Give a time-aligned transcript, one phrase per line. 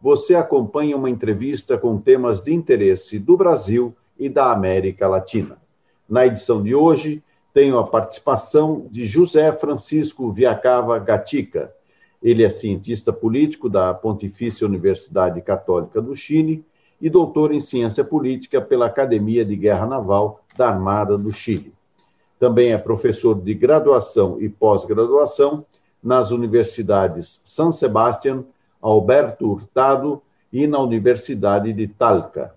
[0.00, 5.58] você acompanha uma entrevista com temas de interesse do Brasil e da América Latina.
[6.08, 11.72] Na edição de hoje, tenho a participação de José Francisco Viacava Gatica.
[12.22, 16.64] Ele é cientista político da Pontifícia Universidade Católica do Chile
[17.00, 21.72] e doutor em ciência política pela Academia de Guerra Naval da Armada do Chile.
[22.38, 25.64] Também é professor de graduação e pós-graduação
[26.02, 28.44] nas universidades San Sebastián,
[28.80, 32.54] Alberto Hurtado e na Universidade de Talca.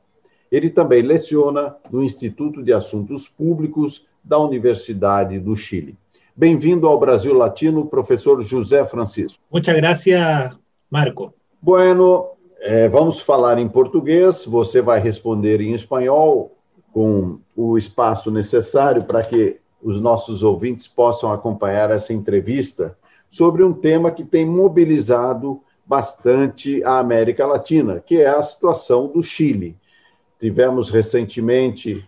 [0.51, 5.95] Ele também leciona no Instituto de Assuntos Públicos da Universidade do Chile.
[6.35, 9.43] Bem-vindo ao Brasil Latino, professor José Francisco.
[9.51, 10.57] Muchas gracias,
[10.89, 11.33] Marco.
[11.61, 12.29] Bueno,
[12.59, 16.55] é, vamos falar em português, você vai responder em espanhol,
[16.93, 22.95] com o espaço necessário para que os nossos ouvintes possam acompanhar essa entrevista
[23.29, 29.21] sobre um tema que tem mobilizado bastante a América Latina, que é a situação do
[29.21, 29.75] Chile.
[30.39, 32.05] Tivemos recentemente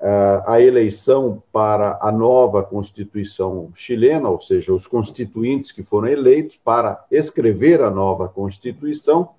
[0.00, 6.56] uh, a eleição para a nova Constituição chilena, ou seja, os constituintes que foram eleitos
[6.56, 9.30] para escrever a nova Constituição,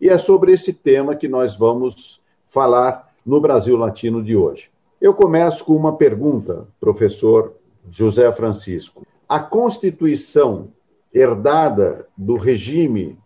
[0.00, 4.70] e é sobre esse tema que nós vamos falar no Brasil Latino de hoje.
[5.00, 7.54] Eu começo com uma pergunta, professor
[7.90, 9.06] José Francisco.
[9.28, 10.68] A Constituição
[11.12, 13.16] herdada do regime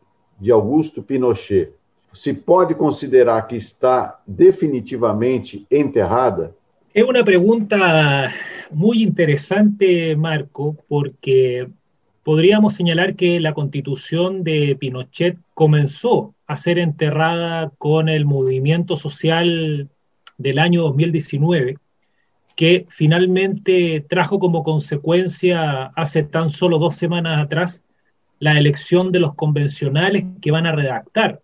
[0.40, 1.72] de Augusto Pinochet
[2.12, 6.54] se pode considerar que está definitivamente enterrada?
[6.94, 8.32] É uma pergunta
[8.70, 11.68] muito interessante, Marco, porque
[12.24, 19.88] podríamos señalar que la constitución de Pinochet comenzó a ser enterrada con el movimiento social
[20.38, 21.76] del año 2019,
[22.56, 27.82] que finalmente trajo como consecuencia hace tan solo dos semanas atrás
[28.38, 31.40] la elección de los convencionales que van a redactar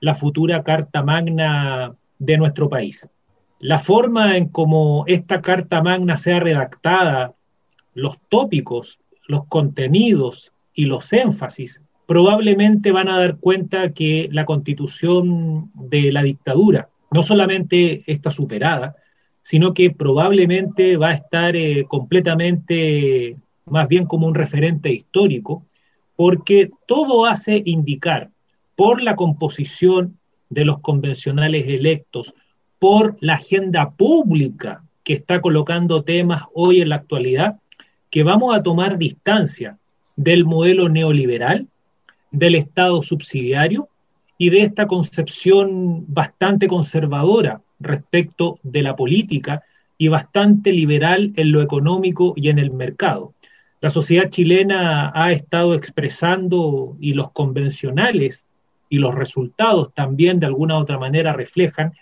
[0.00, 3.08] la futura Carta Magna de nuestro país.
[3.60, 7.34] La forma en cómo esta Carta Magna sea redactada,
[7.94, 15.70] los tópicos los contenidos y los énfasis, probablemente van a dar cuenta que la constitución
[15.74, 18.96] de la dictadura no solamente está superada,
[19.44, 25.64] sino que probablemente va a estar eh, completamente más bien como un referente histórico,
[26.16, 28.30] porque todo hace indicar
[28.74, 30.18] por la composición
[30.48, 32.34] de los convencionales electos,
[32.78, 37.60] por la agenda pública que está colocando temas hoy en la actualidad,
[38.10, 39.78] que vamos a tomar distancia
[40.16, 41.68] del modelo neoliberal,
[42.30, 43.88] del Estado subsidiario
[44.38, 49.62] y de esta concepción bastante conservadora respecto de la política
[49.98, 53.34] y bastante liberal en lo económico y en el mercado.
[53.80, 58.46] La sociedad chilena ha estado expresando y los convencionales
[58.88, 61.92] y los resultados también de alguna u otra manera reflejan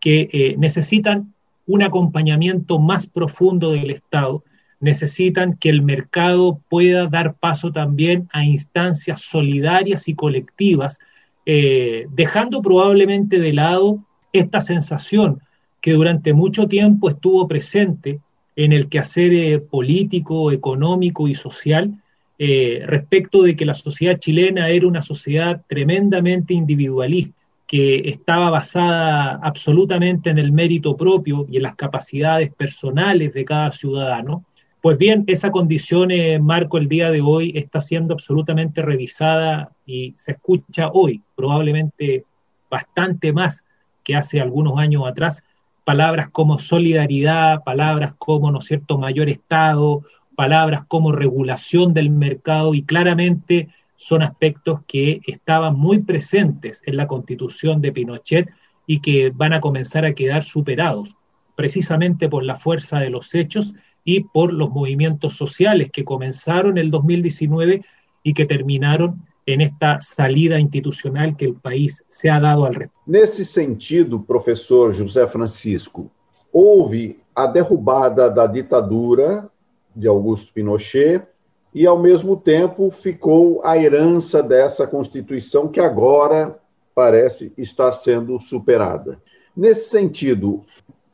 [0.00, 1.34] que eh, necesitan
[1.66, 4.42] un acompañamiento más profundo del Estado
[4.80, 10.98] necesitan que el mercado pueda dar paso también a instancias solidarias y colectivas,
[11.46, 15.40] eh, dejando probablemente de lado esta sensación
[15.80, 18.20] que durante mucho tiempo estuvo presente
[18.56, 22.02] en el quehacer eh, político, económico y social
[22.38, 29.38] eh, respecto de que la sociedad chilena era una sociedad tremendamente individualista, que estaba basada
[29.42, 34.44] absolutamente en el mérito propio y en las capacidades personales de cada ciudadano,
[34.80, 40.14] pues bien, esa condición, eh, Marco, el día de hoy está siendo absolutamente revisada y
[40.16, 42.24] se escucha hoy, probablemente
[42.70, 43.64] bastante más
[44.08, 45.44] que hace algunos años atrás,
[45.84, 50.02] palabras como solidaridad, palabras como, ¿no es cierto?, mayor Estado,
[50.34, 57.06] palabras como regulación del mercado y claramente son aspectos que estaban muy presentes en la
[57.06, 58.48] constitución de Pinochet
[58.86, 61.14] y que van a comenzar a quedar superados
[61.54, 63.74] precisamente por la fuerza de los hechos
[64.04, 67.84] y por los movimientos sociales que comenzaron el 2019
[68.22, 73.00] y que terminaron en esta salida institucional que el país se ha dado al respecto.
[73.06, 76.10] Nesse sentido, professor José Francisco,
[76.52, 79.50] houve a derrubada da ditadura
[79.96, 81.26] de Augusto Pinochet
[81.74, 86.58] e, ao mesmo tempo, ficou a herança dessa Constituição que agora
[86.94, 89.18] parece estar sendo superada.
[89.56, 90.62] Nesse sentido,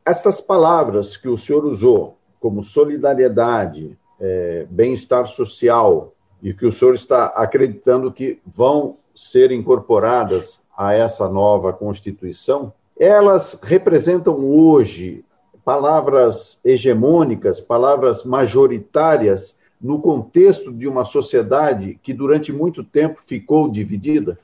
[0.05, 6.14] essas palavras que o senhor usou, como solidariedade, é, bem-estar social,
[6.45, 12.71] e que o senhor está acreditando que vão ser incorporadas a essa nova Constituição,
[13.01, 15.25] elas representam hoje
[15.65, 24.39] palavras hegemônicas, palavras majoritárias no contexto de uma sociedade que durante muito tempo ficou dividida?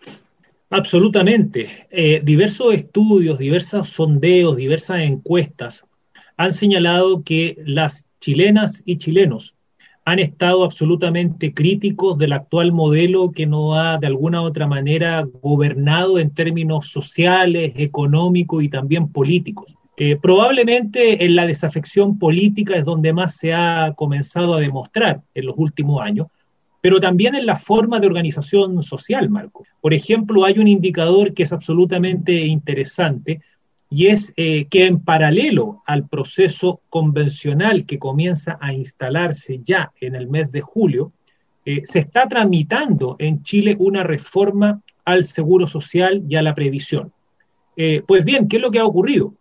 [0.70, 1.68] Absolutamente.
[1.90, 5.84] Eh, diversos estudios, diversos sondeos, diversas encuestas
[6.38, 9.54] han señalado que las chilenas y chilenos
[10.10, 15.24] han estado absolutamente críticos del actual modelo que no ha de alguna u otra manera
[15.40, 19.76] gobernado en términos sociales, económicos y también políticos.
[19.96, 25.46] Eh, probablemente en la desafección política es donde más se ha comenzado a demostrar en
[25.46, 26.26] los últimos años,
[26.80, 29.64] pero también en la forma de organización social, Marco.
[29.80, 33.42] Por ejemplo, hay un indicador que es absolutamente interesante,
[33.90, 40.14] y es eh, que en paralelo al proceso convencional que comienza a instalarse ya en
[40.14, 41.12] el mes de julio,
[41.64, 47.12] eh, se está tramitando en Chile una reforma al seguro social y a la previsión.
[47.76, 49.34] Eh, pues bien, ¿qué es lo que ha ocurrido?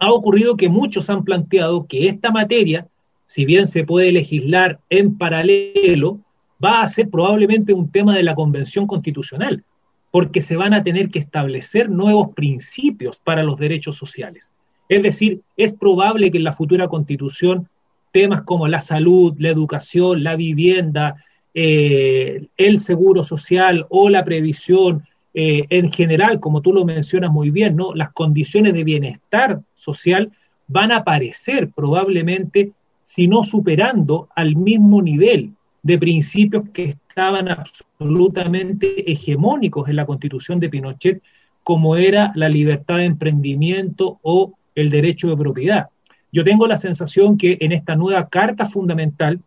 [0.00, 2.88] Ha ocurrido que muchos han planteado que esta materia,
[3.26, 6.18] si bien se puede legislar en paralelo,
[6.62, 9.64] va a ser probablemente un tema de la Convención Constitucional,
[10.10, 14.50] porque se van a tener que establecer nuevos principios para los derechos sociales.
[14.88, 17.68] Es decir, es probable que en la futura constitución
[18.10, 21.24] temas como la salud, la educación, la vivienda,
[21.54, 27.50] eh, el seguro social o la previsión, eh, en general, como tú lo mencionas muy
[27.50, 27.94] bien, ¿no?
[27.94, 30.32] las condiciones de bienestar social
[30.66, 32.72] van a aparecer probablemente,
[33.04, 35.52] si no superando al mismo nivel
[35.82, 41.22] de principios que estaban absolutamente hegemónicos en la constitución de Pinochet,
[41.62, 45.88] como era la libertad de emprendimiento o el derecho de propiedad.
[46.32, 49.40] Yo tengo la sensación que en esta nueva carta fundamental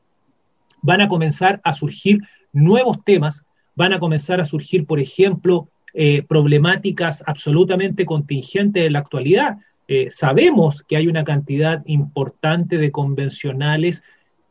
[0.82, 2.20] van a comenzar a surgir
[2.52, 3.46] nuevos temas,
[3.76, 9.58] van a comenzar a surgir, por ejemplo, eh, problemáticas absolutamente contingentes en la actualidad.
[9.88, 14.04] Eh, sabemos que hay una cantidad importante de convencionales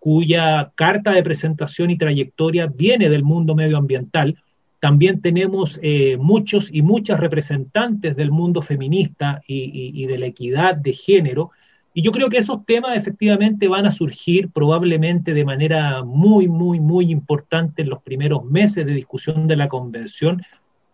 [0.02, 4.36] cuya carta de presentación y trayectoria viene del mundo medioambiental.
[4.80, 10.92] También tenemos eh, muchos y muchas representantes del mundo feminista y, de la equidad de
[10.92, 11.52] género.
[11.94, 16.80] Y yo creo que esos temas efectivamente van a surgir probablemente de manera muy, muy,
[16.80, 20.42] muy importante en los primeros meses de discusión de la convención,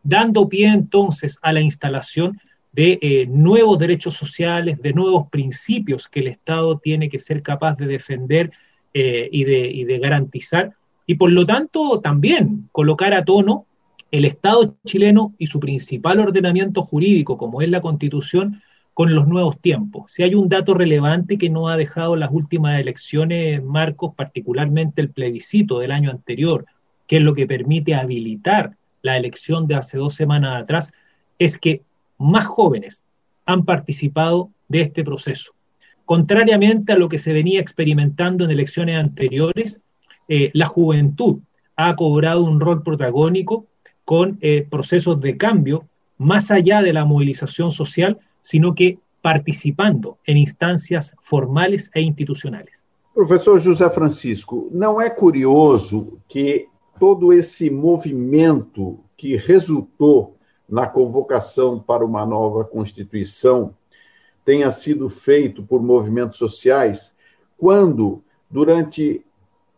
[0.03, 2.39] dando pie entonces a la instalación
[2.73, 7.75] de eh, nuevos derechos sociales, de nuevos principios que el Estado tiene que ser capaz
[7.79, 8.53] de defender
[8.95, 10.75] eh, y, de, y de garantizar,
[11.07, 13.67] y por lo tanto también colocar a tono
[14.11, 18.63] el Estado chileno y su principal ordenamiento jurídico, como es la Constitución,
[18.95, 20.13] con los nuevos tiempos.
[20.13, 25.11] Si hay un dato relevante que no ha dejado las últimas elecciones, Marcos, particularmente el
[25.11, 26.67] plebiscito del año anterior,
[27.07, 30.93] que es lo que permite habilitar la elección de hace dos semanas atrás,
[31.39, 31.83] es que
[32.19, 33.05] más jóvenes
[33.47, 35.53] han participado de este proceso.
[36.09, 39.83] Contrariamente a lo que se venía experimentando en elecciones anteriores,
[40.27, 41.41] eh, la juventud
[41.77, 43.67] ha cobrado un rol protagónico
[44.07, 50.39] con eh, procesos de cambio más allá de la movilización social, sino que participando en
[50.39, 52.87] instancias formales e institucionales.
[53.13, 56.69] Professor José Francisco, não é curioso que
[56.99, 63.75] todo esse movimento que resultou na convocação para uma nova Constituição
[64.49, 67.15] tenha sido feito por movimentos sociais,
[67.59, 69.23] quando, durante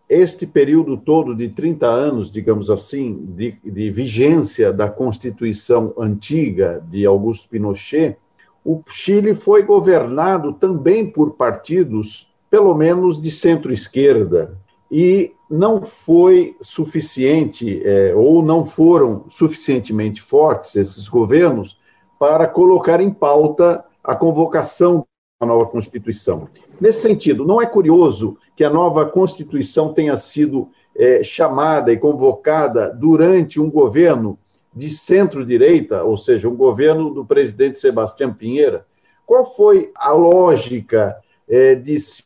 [0.09, 7.05] este período todo de 30 anos, digamos assim, de, de vigência da Constituição antiga de
[7.05, 8.17] Augusto Pinochet,
[8.65, 14.57] o Chile foi governado também por partidos, pelo menos de centro-esquerda,
[14.89, 21.77] e não foi suficiente, é, ou não foram suficientemente fortes esses governos
[22.21, 25.07] para colocar em pauta a convocação
[25.41, 26.49] da nova Constituição.
[26.81, 32.93] Nesse sentido, não é curioso que a nova Constituição tenha sido é, chamada e convocada
[32.93, 34.39] durante um governo
[34.75, 38.87] de centro-direita, ou seja, um governo do presidente Sebastião Pinheira?
[39.27, 41.17] Qual foi a lógica
[41.49, 42.25] é, de se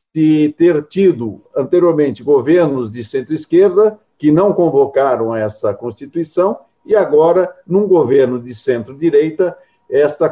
[0.56, 8.38] ter tido anteriormente governos de centro-esquerda que não convocaram essa Constituição e agora, num governo
[8.38, 9.56] de centro-direita,
[9.88, 10.28] esta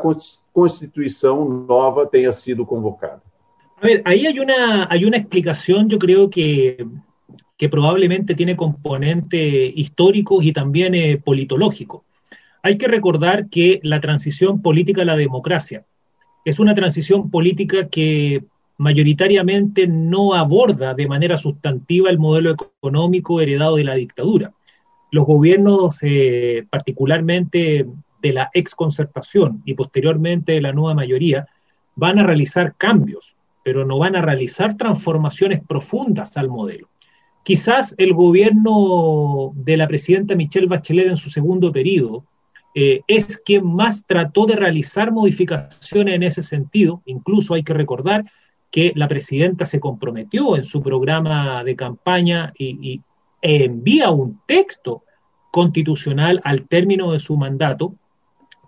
[0.52, 3.22] constitución nueva tenha sido convocada.
[3.80, 6.86] A ver, ahí hay una, hay una explicación, yo creo que,
[7.56, 12.04] que probablemente tiene componente histórico y también eh, politológico.
[12.62, 15.84] Hay que recordar que la transición política a la democracia
[16.44, 18.44] es una transición política que
[18.78, 24.52] mayoritariamente no aborda de manera sustantiva el modelo económico heredado de la dictadura.
[25.10, 27.86] Los gobiernos, eh, particularmente
[28.22, 31.46] de la exconcertación y posteriormente de la nueva mayoría,
[31.94, 36.88] van a realizar cambios, pero no van a realizar transformaciones profundas al modelo.
[37.42, 42.24] Quizás el gobierno de la presidenta Michelle Bachelet en su segundo periodo
[42.74, 47.02] eh, es quien más trató de realizar modificaciones en ese sentido.
[47.04, 48.24] Incluso hay que recordar
[48.70, 53.00] que la presidenta se comprometió en su programa de campaña y,
[53.44, 55.02] envía un texto
[55.50, 57.96] constitucional al término de su mandato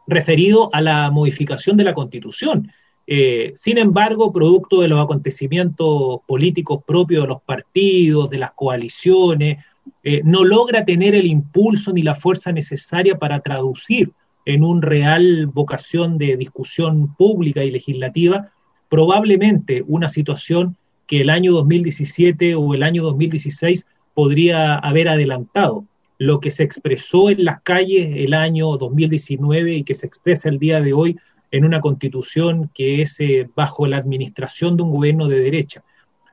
[0.07, 2.71] referido a la modificación de la constitución.
[3.07, 9.59] Eh, sin embargo, producto de los acontecimientos políticos propios de los partidos, de las coaliciones,
[10.03, 14.13] eh, no logra tener el impulso ni la fuerza necesaria para traducir
[14.47, 18.51] en un real vocación de discusión pública y legislativa,
[18.89, 25.85] probablemente una situación que el año 2017 o el año 2016 podría haber adelantado.
[26.19, 30.59] Lo que se expresó en las calles el año 2019 y que se expresa el
[30.59, 31.17] día de hoy
[31.51, 35.85] en una constitución que es eh, bajo la administración de un gobierno de derecha.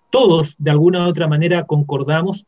[0.10, 2.46] Todos, de alguna u otra manera, concordamos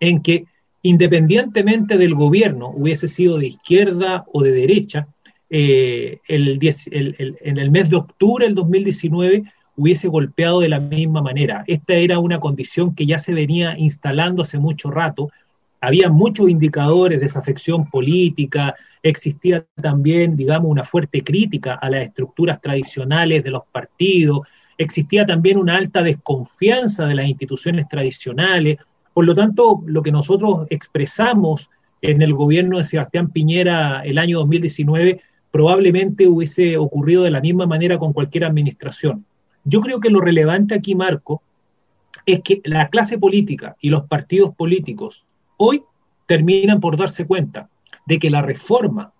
[0.00, 0.46] en que
[0.82, 5.08] independientemente del gobierno, hubiese sido de izquierda o de derecha,
[5.48, 9.44] eh, el en el mes de octubre del 2019
[9.76, 11.64] hubiese golpeado de la misma manera.
[11.66, 15.30] Esta era una condición que ya se venía instalando hace mucho rato,
[15.82, 22.60] había muchos indicadores de desafección política, existía también, digamos, una fuerte crítica a las estructuras
[22.60, 24.46] tradicionales de los partidos,
[24.78, 28.78] existía también una alta desconfianza de las instituciones tradicionales.
[29.12, 31.68] Por lo tanto, lo que nosotros expresamos
[32.00, 35.20] en el gobierno de Sebastián Piñera el año 2019
[35.50, 39.26] probablemente hubiese ocurrido de la misma manera con cualquier administración.
[39.64, 41.42] Yo creo que lo relevante aquí, Marco,
[42.24, 45.24] es que la clase política y los partidos políticos
[45.64, 45.84] hoy
[46.26, 47.68] terminan por darse cuenta
[48.06, 49.12] de que la reforma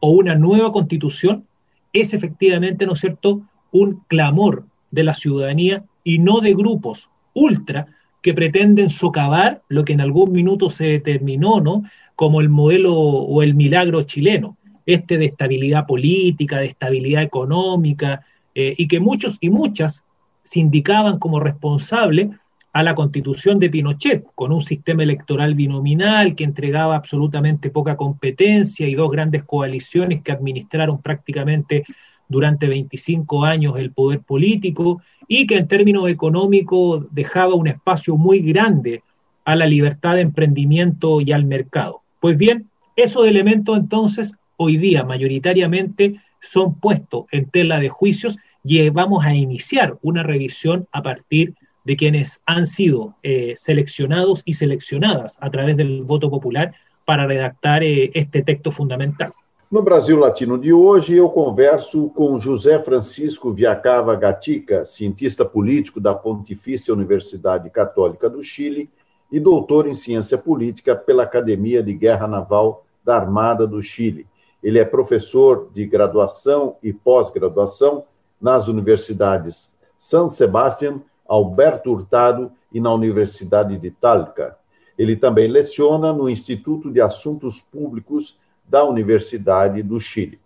[0.00, 1.46] o una nueva constitución
[1.92, 7.86] es efectivamente, ¿no es cierto?, un clamor de la ciudadanía y no de grupos ultra
[8.22, 11.84] que pretenden socavar lo que en algún minuto se determinó, ¿no?,
[12.16, 18.24] como el modelo o el milagro chileno, este de estabilidad política, de estabilidad económica,
[18.54, 20.04] eh, y que muchos y muchas
[20.42, 22.28] se indicaban como responsables
[22.74, 28.88] a la constitución de Pinochet, con un sistema electoral binominal que entregaba absolutamente poca competencia
[28.88, 31.84] y dos grandes coaliciones que administraron prácticamente
[32.28, 38.40] durante 25 años el poder político y que en términos económicos dejaba un espacio muy
[38.40, 39.04] grande
[39.44, 42.02] a la libertad de emprendimiento y al mercado.
[42.18, 48.88] Pues bien, esos elementos entonces hoy día mayoritariamente son puestos en tela de juicios y
[48.90, 54.54] vamos a iniciar una revisión a partir de de quienes han sido eh, seleccionados y
[54.54, 56.74] seleccionadas a través del voto popular
[57.04, 59.32] para redactar eh, este texto fundamental.
[59.70, 66.14] No Brasil Latino de hoje, eu converso com José Francisco Viacava Gatica, cientista político da
[66.14, 68.88] Pontifícia Universidade Católica do Chile
[69.32, 74.26] e doutor em ciência política pela Academia de Guerra Naval da Armada do Chile.
[74.62, 78.04] Ele é professor de graduação e pós-graduação
[78.40, 84.56] nas universidades San Sebastián Alberto Hurtado e na Universidade de Talca.
[84.96, 88.38] Ele também leciona no Instituto de Assuntos Públicos
[88.68, 90.38] da Universidade do Chile.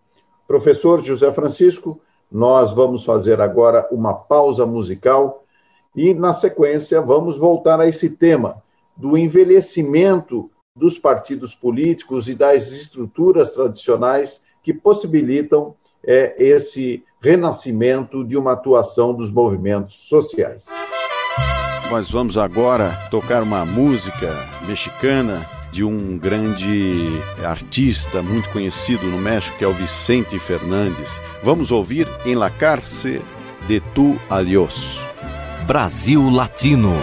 [0.47, 5.45] Professor José Francisco, nós vamos fazer agora uma pausa musical
[5.95, 8.63] e, na sequência, vamos voltar a esse tema
[8.97, 18.37] do envelhecimento dos partidos políticos e das estruturas tradicionais que possibilitam é, esse renascimento de
[18.37, 20.67] uma atuação dos movimentos sociais.
[21.91, 24.31] Nós vamos agora tocar uma música
[24.67, 27.07] mexicana de um grande
[27.45, 31.21] artista muito conhecido no México, que é o Vicente Fernandes.
[31.43, 33.23] Vamos ouvir Em la cárcel
[33.67, 35.01] de tu adiós.
[35.67, 36.95] Brasil Latino.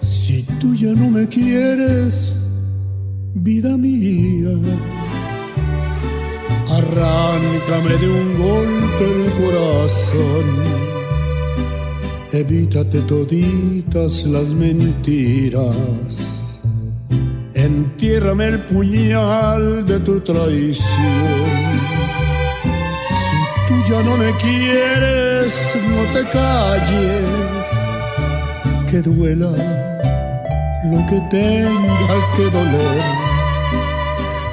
[0.00, 2.27] Si tú ya no me quieres
[3.48, 4.56] vida mía.
[6.78, 10.46] Arráncame de un golpe el corazón.
[12.42, 16.14] Evítate toditas las mentiras.
[17.54, 21.72] Entiérrame el puñal de tu traición.
[23.26, 25.52] Si tú ya no me quieres,
[25.92, 27.64] no te calles.
[28.90, 29.52] Que duela
[30.90, 33.17] lo que tenga que doler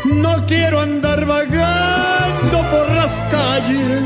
[0.06, 4.04] No quiero andar vagando por las calles,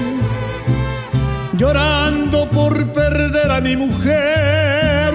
[1.53, 5.13] llorando por perder a mi mujer.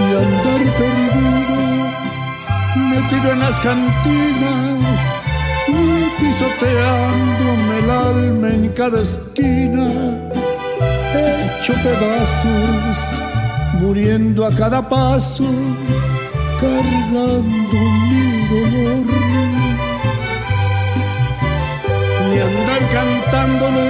[0.00, 1.58] Y andar perdido,
[2.88, 4.80] metido en las cantinas,
[6.18, 9.88] pisoteándome el alma en cada esquina,
[11.14, 12.98] hecho pedazos,
[13.78, 15.44] muriendo a cada paso
[16.60, 19.06] cargando mi dolor.
[22.28, 23.88] Ni andar cantándole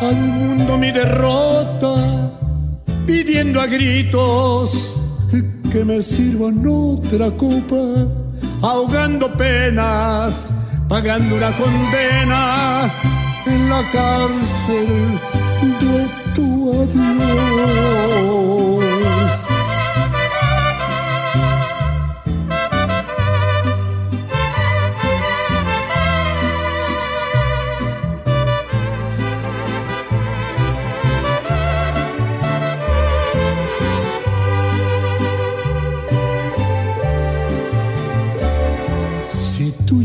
[0.00, 1.94] al mundo mi derrota,
[3.06, 4.96] pidiendo a gritos
[5.70, 8.08] que me sirvan otra copa,
[8.62, 10.50] ahogando penas,
[10.88, 12.90] pagando una condena
[13.46, 15.20] en la cárcel
[15.80, 18.20] de tu adiós.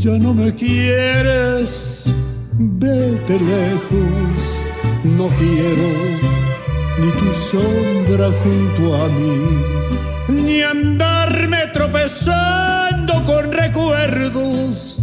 [0.05, 2.03] Ya no me quieres,
[2.53, 4.67] vete lejos,
[5.03, 5.89] no quiero
[6.99, 9.33] ni tu sombra junto a mí,
[10.27, 14.99] ni andarme tropezando con recuerdos,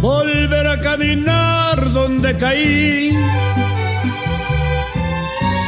[0.00, 3.16] volver a caminar donde caí.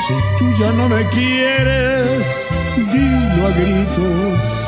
[0.02, 2.26] Si tú ya no me quieres,
[2.92, 4.63] dilo a gritos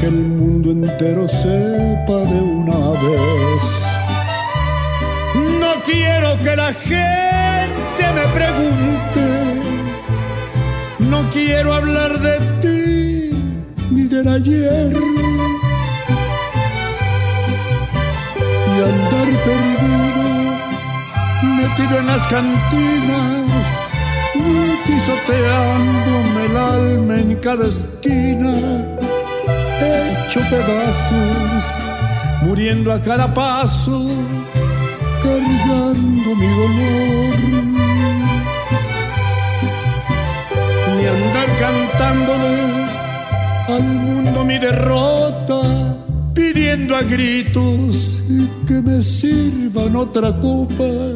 [0.00, 3.62] que el mundo entero sepa de una vez.
[5.60, 9.26] No quiero que la gente me pregunte,
[11.00, 13.30] no quiero hablar de ti
[13.90, 14.92] ni del ayer.
[18.72, 20.22] Y andar perdido,
[21.58, 23.66] metido en las cantinas,
[24.86, 28.99] pisoteándome el alma en cada esquina
[29.80, 31.64] hecho pedazos,
[32.42, 34.08] muriendo a cada paso,
[35.22, 37.36] cargando mi dolor.
[40.96, 42.54] Ni andar cantándole
[43.68, 45.60] al mundo mi derrota,
[46.34, 48.20] pidiendo a gritos
[48.66, 51.14] que me sirvan otra copa,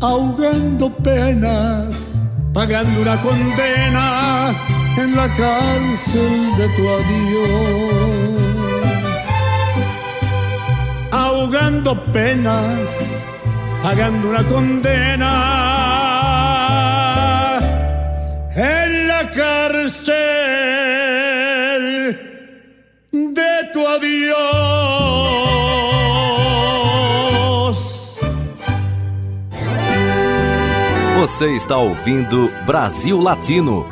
[0.00, 2.18] ahogando penas,
[2.52, 8.40] pagando una condena en la cárcel de tu adiós,
[11.12, 12.88] ahogando penas,
[13.82, 15.34] pagando una condena.
[18.56, 20.08] En la cárcel
[23.12, 24.38] de tu adiós.
[31.20, 33.86] Você está ouvindo Brasil Latino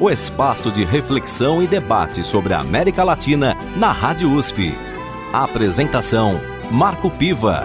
[0.00, 4.72] o espaço de reflexão e debate sobre a América Latina na Rádio USP.
[5.30, 6.40] A apresentação:
[6.72, 7.62] Marco Piva.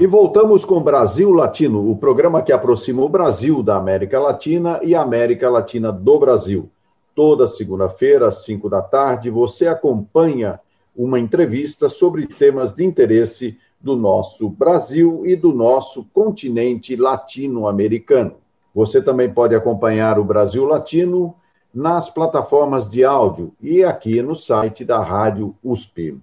[0.00, 4.94] E voltamos com Brasil Latino, o programa que aproxima o Brasil da América Latina e
[4.94, 6.70] a América Latina do Brasil.
[7.14, 10.58] Toda segunda-feira, às 5 da tarde, você acompanha
[10.96, 18.41] uma entrevista sobre temas de interesse do nosso Brasil e do nosso continente latino-americano.
[18.74, 21.34] Você também pode acompanhar o Brasil Latino
[21.74, 26.18] nas plataformas de áudio e aqui no site da Rádio USP.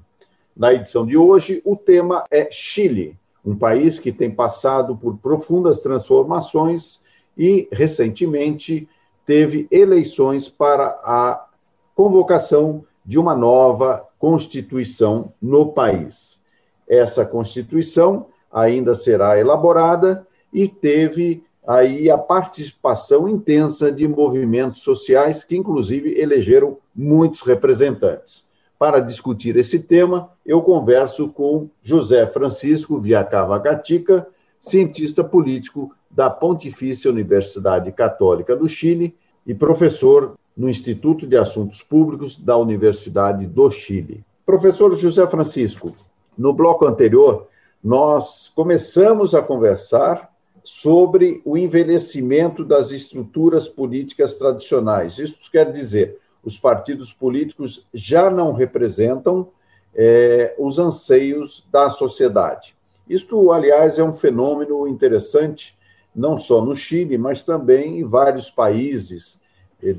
[0.56, 5.80] Na edição de hoje, o tema é Chile, um país que tem passado por profundas
[5.80, 7.02] transformações
[7.38, 8.88] e, recentemente,
[9.26, 11.48] teve eleições para a
[11.96, 16.42] convocação de uma nova Constituição no país.
[16.88, 25.56] Essa Constituição ainda será elaborada e teve aí a participação intensa de movimentos sociais que,
[25.56, 28.48] inclusive, elegeram muitos representantes.
[28.78, 34.26] Para discutir esse tema, eu converso com José Francisco Viacava Gatica,
[34.60, 42.38] cientista político da Pontifícia Universidade Católica do Chile e professor no Instituto de Assuntos Públicos
[42.38, 44.24] da Universidade do Chile.
[44.46, 45.96] Professor José Francisco,
[46.38, 47.48] no bloco anterior,
[47.84, 50.29] nós começamos a conversar
[50.64, 55.18] sobre o envelhecimento das estruturas políticas tradicionais.
[55.18, 59.50] Isso quer dizer, os partidos políticos já não representam
[59.94, 62.76] é, os anseios da sociedade.
[63.08, 65.78] Isto, aliás, é um fenômeno interessante,
[66.16, 69.42] não só no Chile, mas também em vários países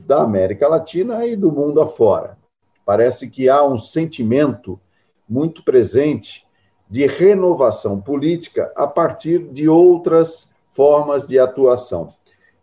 [0.07, 2.39] da América Latina e do mundo afora.
[2.85, 4.79] Parece que há um sentimento
[5.29, 6.47] muito presente
[6.89, 12.13] de renovação política a partir de outras formas de atuação.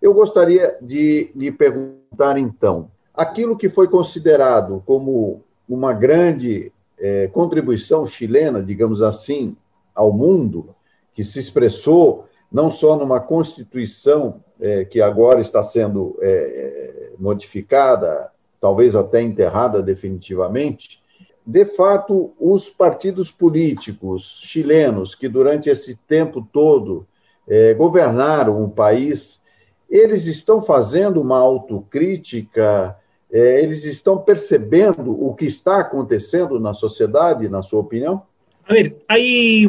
[0.01, 8.05] Eu gostaria de lhe perguntar, então, aquilo que foi considerado como uma grande é, contribuição
[8.05, 9.55] chilena, digamos assim,
[9.93, 10.75] ao mundo,
[11.13, 18.95] que se expressou não só numa Constituição é, que agora está sendo é, modificada, talvez
[18.95, 21.01] até enterrada definitivamente,
[21.45, 27.07] de fato, os partidos políticos chilenos que durante esse tempo todo
[27.47, 29.41] é, governaram o país,
[29.89, 32.97] eles estão fazendo uma autocrítica,
[33.31, 38.23] é, eles estão percebendo o que está acontecendo na sociedade, na sua opinião?
[38.67, 39.65] A ver, hay,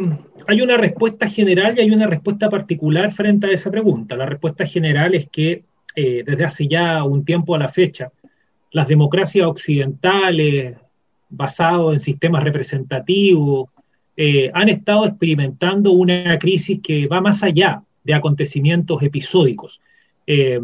[0.49, 4.17] hay una respuesta general y hay una respuesta particular frente a esa pregunta.
[4.17, 5.63] La respuesta general es que
[5.95, 8.11] eh, desde hace ya un tiempo a la fecha,
[8.73, 10.77] las democracias occidentales,
[11.29, 13.69] basadas en sistemas representativos,
[14.21, 19.81] eh, han estado experimentando una crisis que va más allá de acontecimientos episódicos.
[20.27, 20.59] Eh,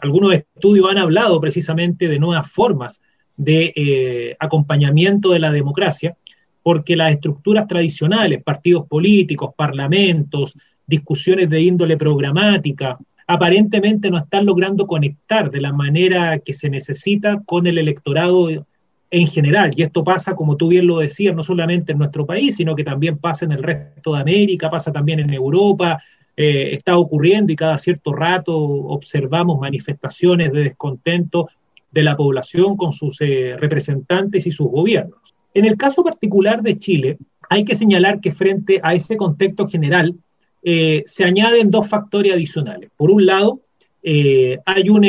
[0.00, 3.02] algunos estudios han hablado precisamente de nuevas formas
[3.36, 6.16] de acompañamiento de la democracia
[6.62, 14.86] porque las estructuras tradicionales, partidos políticos, parlamentos, discusiones de índole programática, aparentemente no están logrando
[14.86, 18.66] conectar de la manera que se necesita con el electorado
[19.10, 19.72] en general.
[19.76, 22.84] Y esto pasa, como tú bien lo decías, no solamente en nuestro país, sino que
[22.84, 26.00] también pasa en el resto de América, pasa también en Europa,
[26.36, 31.48] eh, está ocurriendo y cada cierto rato observamos manifestaciones de descontento
[31.90, 35.34] de la población con sus eh, representantes y sus gobiernos.
[35.54, 37.18] En el caso particular de Chile,
[37.48, 40.14] hay que señalar que frente a ese contexto general
[40.62, 42.90] eh, se añaden dos factores adicionales.
[42.96, 43.60] Por un lado,
[44.02, 45.04] hay un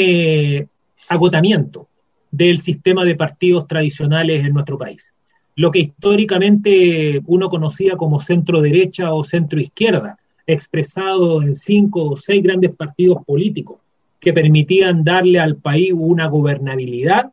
[1.08, 1.88] agotamiento
[2.32, 5.14] del sistema de partidos tradicionales en nuestro país.
[5.56, 10.18] Lo que históricamente uno conocía como centro derecha o centro izquierda,
[10.48, 13.80] expresado en cinco o seis grandes partidos políticos
[14.20, 17.32] que permitían darle al país una gobernabilidad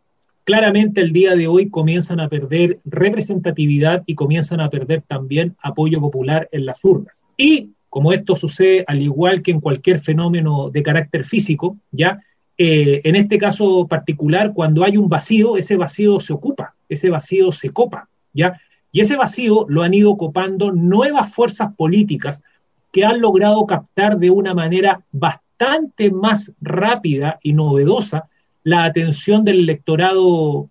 [0.49, 6.01] claramente el día de hoy comienzan a perder representatividad y comienzan a perder también apoyo
[6.01, 7.23] popular en las urnas.
[7.37, 12.23] Y como esto sucede al igual que en cualquier fenómeno de carácter físico, ya
[12.59, 17.53] eh, en este caso particular, cuando hay un vacío, ese vacío se ocupa, ese vacío
[17.53, 22.43] se copa, ya, y ese vacío lo han ido copando nuevas fuerzas políticas
[22.91, 28.29] que han logrado captar de una manera bastante más rápida y novedosa
[28.65, 30.69] la atención del electorado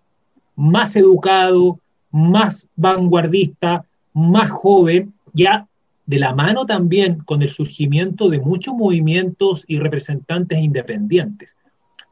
[0.56, 1.80] más educado,
[2.12, 5.68] más vanguardista, más joven, ya
[6.06, 11.56] de la mano también con el surgimiento de muchos movimientos y representantes independientes.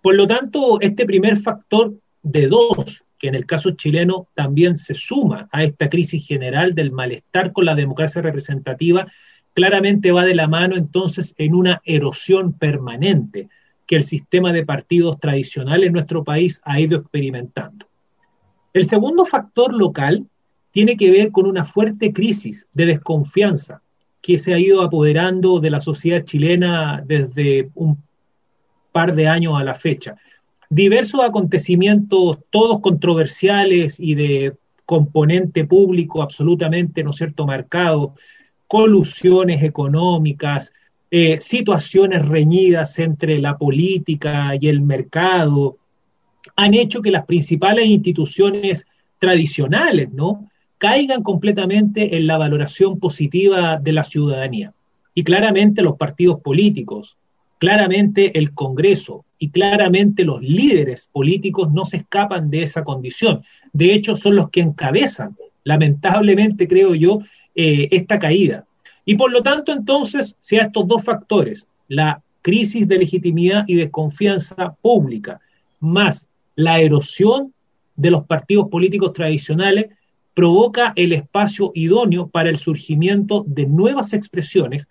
[0.06, 4.94] Por lo tanto, este primer factor de dos, que en el caso chileno también se
[4.94, 9.08] suma a esta crisis general del malestar con la democracia representativa,
[9.56, 13.50] claramente va de la mano entonces en una erosión permanente
[13.88, 17.88] que el sistema de partidos tradicional en nuestro país ha ido experimentando.
[18.74, 20.28] El segundo factor local
[20.70, 23.82] tiene que ver con una fuerte crisis de desconfianza
[24.22, 28.06] que se ha ido apoderando de la sociedad chilena desde un
[28.96, 30.16] par de años a la fecha.
[30.70, 34.54] Diversos acontecimientos, todos controversiales y de
[34.86, 38.16] componente público absolutamente, ¿no cierto?, marcado,
[38.68, 40.72] colusiones económicas,
[41.12, 45.78] eh, situaciones reñidas entre la política y el mercado,
[46.56, 48.88] han hecho que las principales instituciones
[49.20, 50.50] tradicionales, ¿no?
[50.78, 54.74] caigan completamente en la valoración positiva de la ciudadanía.
[55.14, 57.18] Y claramente los partidos políticos,
[57.60, 63.44] claramente el Congreso y claramente los líderes políticos no se escapan de esa condición.
[63.74, 67.20] De hecho, son los que encabezan, lamentablemente creo yo,
[67.56, 68.66] eh, esta caída.
[69.06, 73.76] Y por lo tanto, entonces, si a estos dos factores, la crisis de legitimidad y
[73.76, 75.40] desconfianza pública,
[75.80, 77.54] más la erosión
[77.96, 79.88] de los partidos políticos tradicionales,
[80.34, 84.88] provoca el espacio idóneo para el surgimiento de nuevas expresiones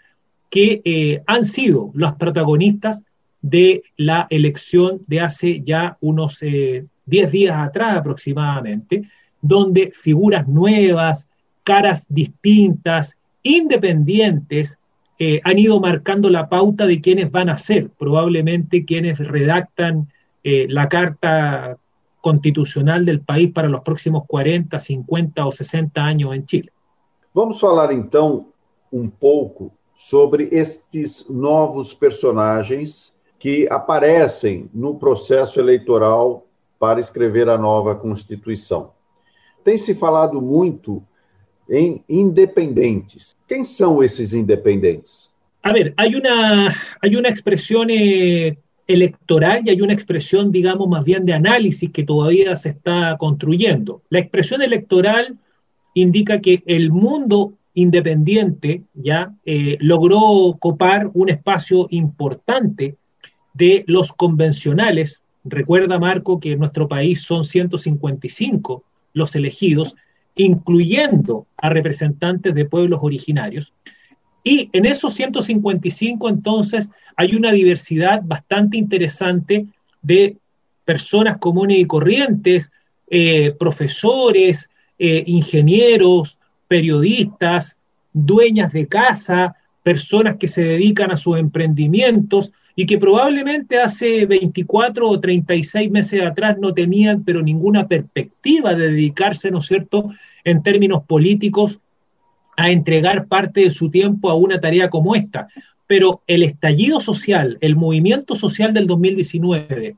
[0.51, 3.03] que eh, han sido las protagonistas
[3.43, 9.03] de la elección de hace ya unos 10 eh, días atrás aproximadamente,
[9.43, 11.29] donde figuras nuevas,
[11.63, 14.79] caras distintas, independientes
[15.19, 20.09] eh, han ido marcando la pauta de quiénes van a ser, probablemente quienes redactan
[20.45, 21.79] la carta
[22.21, 26.71] constitucional del país para los próximos 40, 50 ou 60 anos em Chile.
[27.35, 28.47] Vamos falar então
[28.93, 36.47] um pouco sobre estes novos personagens que aparecem no processo eleitoral
[36.79, 38.93] para escrever a nova Constituição.
[39.63, 41.03] Tem se falado muito
[41.69, 43.35] em independentes.
[43.49, 45.33] Quem são esses independentes?
[45.63, 51.25] A ver, una, hay una expresión eh, electoral y hay una expresión, digamos, más bien
[51.25, 54.03] de análisis que todavía se está construyendo.
[54.11, 55.39] La expresión electoral
[55.95, 62.97] indica que el mundo independiente ya eh, logró copar un espacio importante
[63.53, 65.23] de los convencionales.
[65.45, 68.83] Recuerda, Marco, que en nuestro país son 155
[69.13, 69.97] los elegidos,
[70.37, 73.73] incluyendo a representantes de pueblos originarios.
[74.43, 79.67] Y en esos 155, entonces, hay una diversidad bastante interesante
[80.03, 80.37] de
[80.85, 82.73] personas comunes y corrientes,
[83.09, 87.77] eh, profesores, eh, ingenieros, periodistas,
[88.13, 95.09] dueñas de casa, personas que se dedican a sus emprendimientos y que probablemente hace 24
[95.09, 100.11] o 36 meses atrás no tenían pero ninguna perspectiva de dedicarse, ¿no es cierto?,
[100.43, 101.79] en términos políticos
[102.57, 105.49] a entregar parte de su tiempo a una tarea como esta.
[105.87, 109.97] Pero el estallido social, el movimiento social del 2019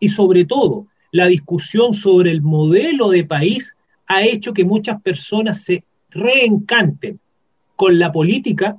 [0.00, 3.74] y sobre todo la discusión sobre el modelo de país
[4.06, 5.84] ha hecho que muchas personas se
[6.16, 7.20] reencanten
[7.76, 8.78] con la política,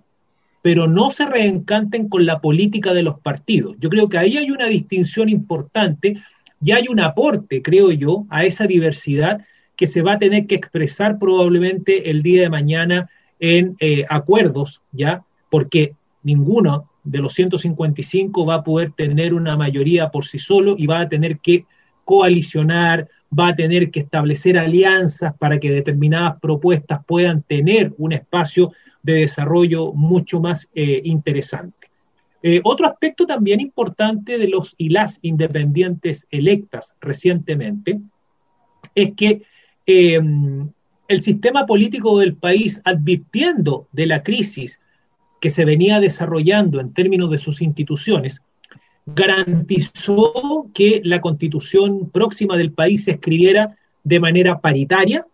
[0.62, 3.76] pero no se reencanten con la política de los partidos.
[3.80, 6.22] Yo creo que ahí hay una distinción importante
[6.62, 9.46] y hay un aporte, creo yo, a esa diversidad
[9.76, 14.82] que se va a tener que expresar probablemente el día de mañana en eh, acuerdos,
[14.92, 15.24] ¿ya?
[15.52, 20.88] Porque ninguno de los 155 va a poder tener una mayoría por sí solo y
[20.88, 21.66] va a tener que
[22.04, 28.72] coalicionar, va a tener que establecer alianzas para que determinadas propuestas puedan tener un espacio
[29.04, 31.88] de desarrollo mucho más eh, interesante.
[32.44, 38.00] Eh, otro aspecto también importante de los y las independientes electas recientemente
[38.96, 39.42] es que
[39.86, 40.22] eh,
[41.08, 44.82] el sistema político del país, advirtiendo de la crisis
[45.40, 48.42] que se venía desarrollando en términos de sus instituciones,
[49.08, 55.26] garantizó que la constitución próxima del país se escribiera de manera paritaria,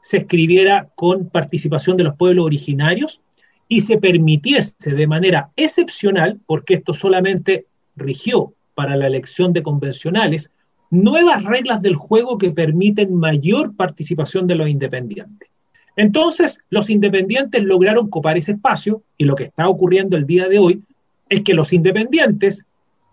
[0.00, 3.20] se escribiera con participación de los pueblos originarios
[3.66, 10.50] y se permitiese de manera excepcional, porque esto solamente rigió para la elección de convencionales,
[10.90, 15.48] nuevas reglas del juego que permiten mayor participación de los independientes.
[15.96, 20.60] Entonces, los independientes lograron copar ese espacio y lo que está ocurriendo el día de
[20.60, 20.82] hoy
[21.28, 22.64] es que los independientes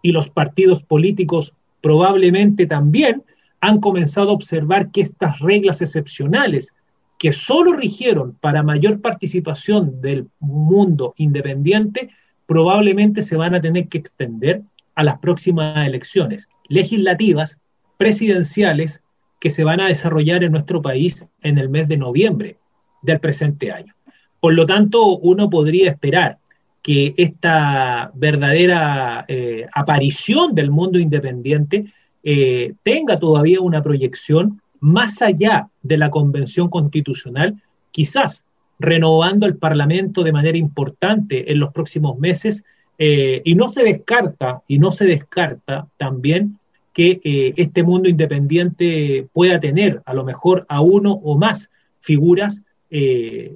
[0.05, 3.23] y los partidos políticos probablemente también
[3.59, 6.75] han comenzado a observar que estas reglas excepcionales
[7.17, 12.11] que solo rigieron para mayor participación del mundo independiente,
[12.45, 14.61] probablemente se van a tener que extender
[14.93, 17.59] a las próximas elecciones legislativas,
[17.97, 19.01] presidenciales,
[19.39, 22.57] que se van a desarrollar en nuestro país en el mes de noviembre
[23.01, 23.95] del presente año.
[24.39, 26.37] Por lo tanto, uno podría esperar
[26.85, 31.85] que esta verdadera eh, aparición del mundo independiente
[32.23, 38.45] eh, tenga todavía una proyección más allá de la convención constitucional, quizás
[38.77, 42.63] renovando el Parlamento de manera importante en los próximos meses,
[42.99, 46.59] eh, y no se descarta, y no se descarta también
[46.93, 47.19] que
[47.57, 52.61] este mundo independiente pueda tener a lo mejor a uno o más figuras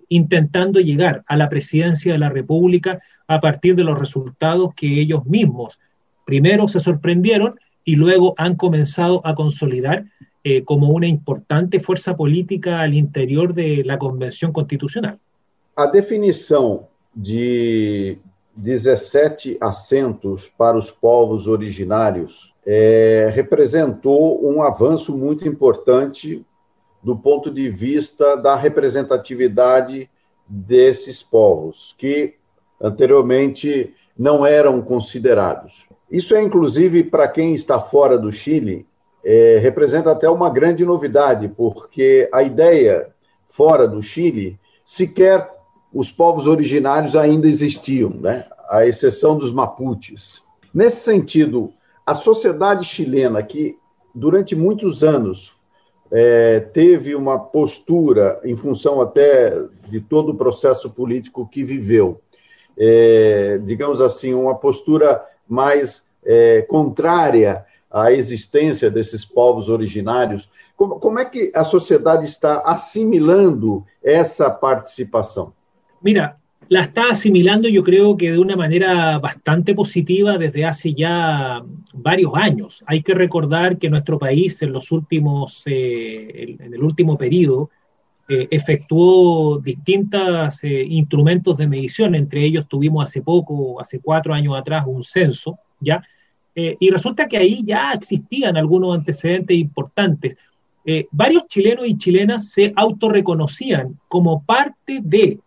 [0.10, 5.24] intentando llegar a la presidencia de la República a partir de los resultados que ellos
[5.26, 5.80] mismos
[6.26, 10.06] primero se sorprendieron y luego han comenzado a consolidar
[10.44, 15.20] eh, como una importante fuerza política al interior de la Convención Constitucional.
[15.76, 18.18] A definição de
[18.56, 26.44] 17 assentos para os povos originários é, representou um avanço muito importante
[27.02, 30.10] do ponto de vista da representatividade
[30.48, 32.39] desses povos, que
[32.82, 35.88] anteriormente não eram considerados.
[36.12, 38.86] Isso é, inclusive, para quem está fora do Chile,
[39.24, 43.10] é, representa até uma grande novidade, porque a ideia
[43.46, 45.50] fora do Chile, sequer
[45.94, 48.46] os povos originários ainda existiam, né?
[48.70, 50.42] à exceção dos Mapuches.
[50.74, 51.74] Nesse sentido,
[52.06, 53.78] a sociedade chilena, que
[54.14, 55.54] durante muitos anos
[56.12, 59.54] é, teve uma postura, em função até
[59.90, 62.22] de todo o processo político que viveu,
[62.80, 70.50] é, digamos assim, uma postura mais é, contrária à existência desses povos originários.
[70.78, 75.52] Como, como, é que a sociedade está assimilando essa participação?
[76.02, 76.38] Mira,
[76.70, 81.62] la está asimilando yo creo que de una manera bastante positiva desde hace ya
[81.94, 82.84] varios años.
[82.86, 87.72] Hay que recordar que nuestro país en los últimos, eh, en el último periodo,
[88.30, 94.58] eh, efectuó distintos eh, instrumentos de medición, entre ellos tuvimos hace poco, hace cuatro años
[94.58, 96.02] atrás, un censo, ¿ya?
[96.56, 100.36] y resulta que ahí ya existían algunos antecedentes importantes.
[101.10, 105.40] varios chilenos y chilenas se autorreconocían como parte de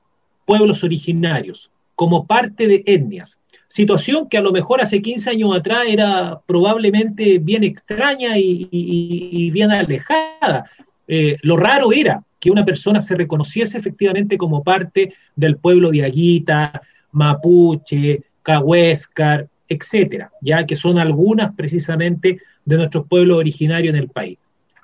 [0.47, 3.39] pueblos originarios, como parte de etnias.
[3.69, 9.71] Situación que a lo mejor hace 15 años atrás era probablemente bien extraña y, bien
[9.71, 10.69] alejada.
[11.09, 16.03] Eh, lo raro era que una persona se reconociese efectivamente como parte del pueblo de
[16.03, 24.09] Aguita, Mapuche, Cahuéscar, etcétera, ya que son algunas precisamente de nuestros pueblos originarios en el
[24.09, 24.39] país.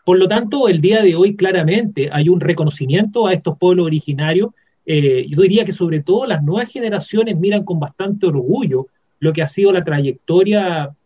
[0.04, 4.50] Por lo tanto, el día de hoy claramente hay un reconocimiento a estos pueblos originarios
[4.90, 8.86] eh, yo diría que sobre todo las nuevas generaciones miran con bastante orgullo
[9.20, 10.96] lo que ha sido la trayectoria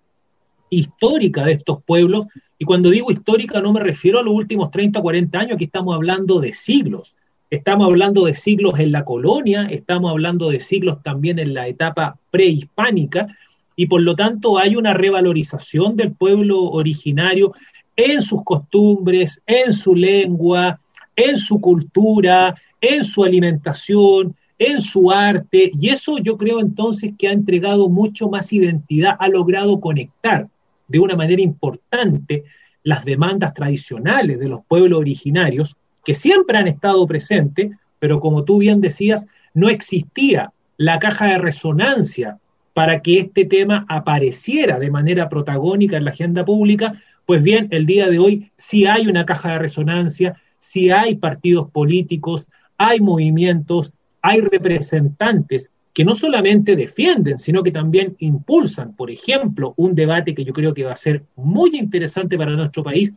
[0.71, 2.27] histórica de estos pueblos.
[2.63, 5.65] Y cuando digo histórica no me refiero a los últimos 30 o 40 años, aquí
[5.65, 7.17] estamos hablando de siglos.
[7.51, 12.21] Estamos hablando de siglos en la colonia, estamos hablando de siglos también en la etapa
[12.31, 13.37] prehispánica,
[13.75, 17.53] y por lo tanto hay una revalorización del pueblo originario
[17.97, 20.79] en sus costumbres, en su lengua,
[21.17, 27.27] en su cultura, en su alimentación, en su arte, y eso yo creo entonces que
[27.27, 30.47] ha entregado mucho más identidad, ha logrado conectar
[30.93, 32.45] de una manera importante
[32.85, 38.59] las demandas tradicionales de los pueblos originarios, que siempre han estado presentes, pero como tú
[38.59, 42.39] bien decías, no existía la caja de resonancia
[42.75, 47.87] para que este tema apareciera de manera protagónica en la agenda pública, pues bien, el
[47.87, 53.95] día de hoy sí hay una caja de resonancia, sí hay partidos políticos, hay movimientos,
[54.21, 60.45] hay representantes que no solamente defienden, sino que también impulsan, por ejemplo, un debate que
[60.45, 63.15] yo creo que va a ser muy interesante para nuestro país,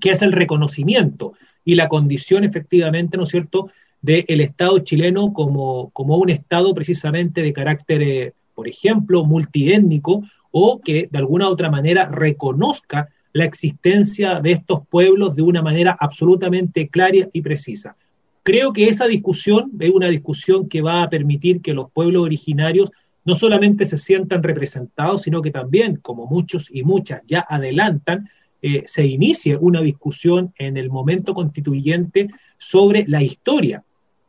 [0.00, 1.34] que es el reconocimiento
[1.64, 3.70] y la condición efectivamente, ¿no es cierto?,
[4.02, 10.80] del Estado chileno como, como un Estado precisamente de carácter, eh, por ejemplo, multiétnico o
[10.80, 15.94] que de alguna u otra manera reconozca la existencia de estos pueblos de una manera
[16.00, 17.96] absolutamente clara y precisa.
[18.42, 22.90] Creo que esa discusión es una discusión que va a permitir que los pueblos originarios
[23.24, 28.28] no solamente se sientan representados, sino que también, como muchos y muchas ya adelantan,
[28.62, 33.84] eh, se inicie una discusión en el momento constituyente sobre la historia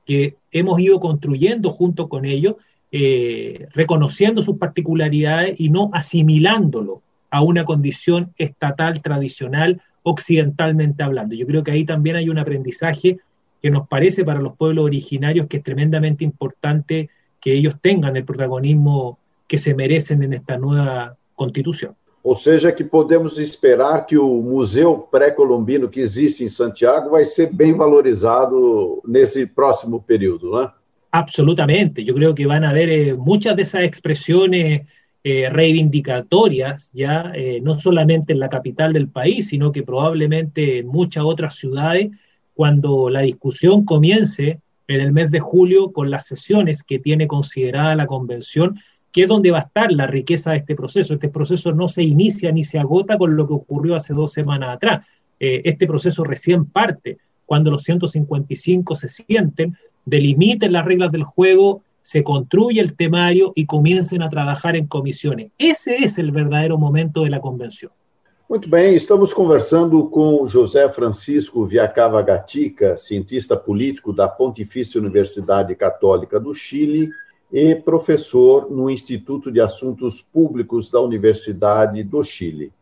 [0.06, 2.56] que hemos ido construyendo junto con ellos,
[2.92, 11.36] eh, reconociendo sus particularidades y no asimilándolo a una condición estatal tradicional occidentalmente hablando.
[11.36, 13.20] Yo creo que ahí también hay un aprendizaje
[13.62, 18.26] que nos parece para los pueblos originarios que es tremendamente importante que ellos tengan el
[18.26, 21.96] protagonismo que se merecen en esta nueva constitución.
[22.24, 27.52] Ou seja, que podemos esperar que o museu pré-colombino que existe em Santiago vai ser
[27.52, 30.70] bem valorizado nesse próximo período, né?
[31.12, 32.04] Absolutamente.
[32.06, 34.84] Yo creo que van a haber eh, muchas de esas expresiones
[35.24, 40.88] eh, reivindicatorias, ya eh, no solamente en la capital del país, sino que probablemente en
[40.88, 42.12] muchas otras ciudades,
[42.54, 47.96] cuando la discusión comience en el mes de julio con las sesiones que tiene considerada
[47.96, 48.80] la convención,
[49.12, 51.14] que es donde va a estar la riqueza de este proceso.
[51.14, 54.76] Este proceso no se inicia ni se agota con lo que ocurrió hace dos semanas
[54.76, 55.06] atrás.
[55.40, 61.84] Eh, este proceso recién parte cuando los 155 se sienten, delimiten las reglas del juego,
[62.02, 65.52] se construye el temario y comiencen a trabajar en comisiones.
[65.58, 67.92] Ese es el verdadero momento de la convención.
[68.52, 76.38] Muito bem, estamos conversando com José Francisco Viacava Gatica, cientista político da Pontifícia Universidade Católica
[76.38, 77.10] do Chile
[77.50, 82.74] e professor no Instituto de Assuntos Públicos da Universidade do Chile.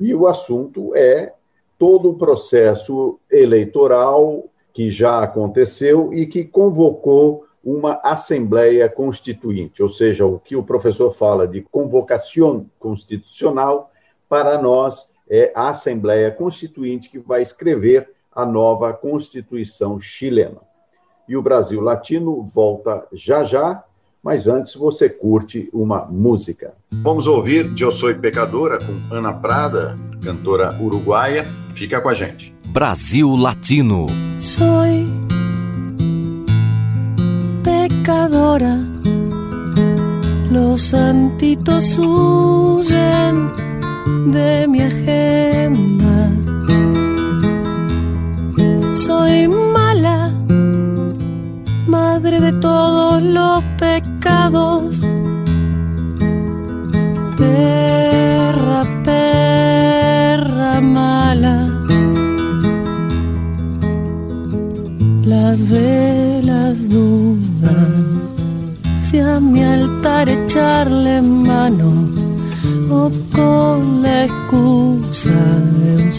[0.00, 1.34] E o assunto é
[1.78, 10.24] todo o processo eleitoral que já aconteceu e que convocou uma Assembleia Constituinte, ou seja,
[10.24, 13.90] o que o professor fala de convocação constitucional
[14.28, 20.60] para nós é a Assembleia Constituinte que vai escrever a nova Constituição chilena.
[21.28, 23.82] E o Brasil Latino volta já já,
[24.22, 26.74] mas antes você curte uma música.
[26.90, 31.46] Vamos ouvir Eu Sou Pecadora com Ana Prada, cantora uruguaia.
[31.74, 32.54] Fica com a gente.
[32.68, 34.06] Brasil Latino.
[34.38, 35.06] Soy
[38.06, 38.78] pecadora,
[40.50, 43.65] los santitos huyen
[44.32, 46.30] de mi agenda.
[48.96, 50.32] Soy mala,
[51.86, 55.05] madre de todos los pecados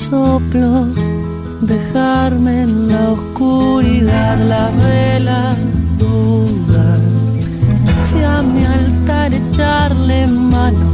[0.10, 0.86] soplo
[1.62, 5.58] dejarme en la oscuridad las velas
[5.97, 6.99] dudas
[8.03, 10.87] si a mi altar echarle mano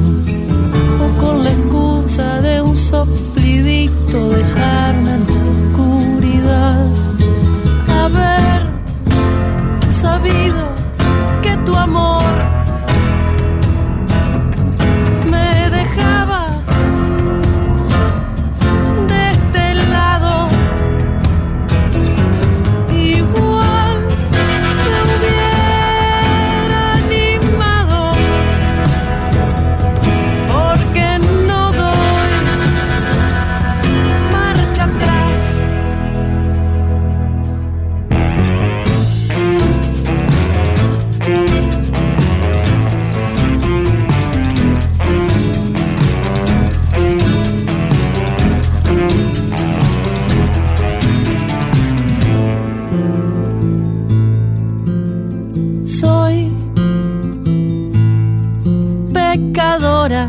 [59.34, 60.28] pecadora,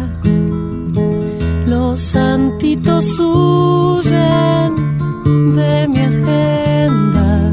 [1.66, 4.72] los santitos huyen
[5.54, 7.52] de mi agenda.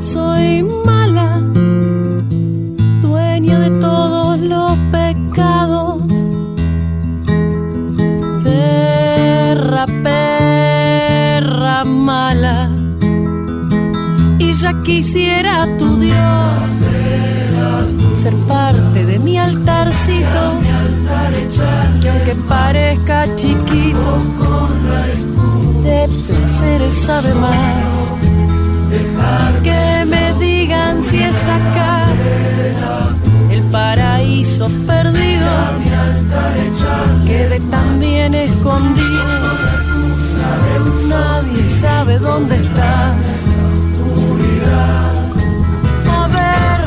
[0.00, 1.40] Soy mala,
[3.02, 6.02] dueña de todos los pecados,
[8.44, 12.70] perra, perra mala,
[14.38, 15.45] y ya quisiera
[19.46, 20.42] altarcito.
[22.00, 24.12] Que aunque parezca chiquito
[25.82, 27.94] de placeres sabe más.
[29.62, 32.06] Que me digan si es acá
[33.50, 35.50] el paraíso perdido.
[37.26, 39.46] Que de tan bien escondido
[41.08, 43.14] nadie sabe dónde está.
[46.18, 46.80] A ver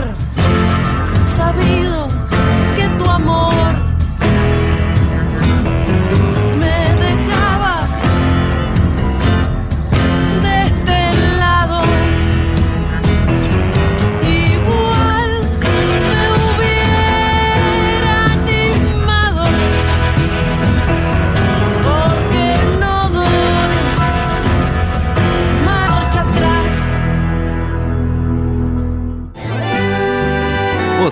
[1.37, 1.88] sabido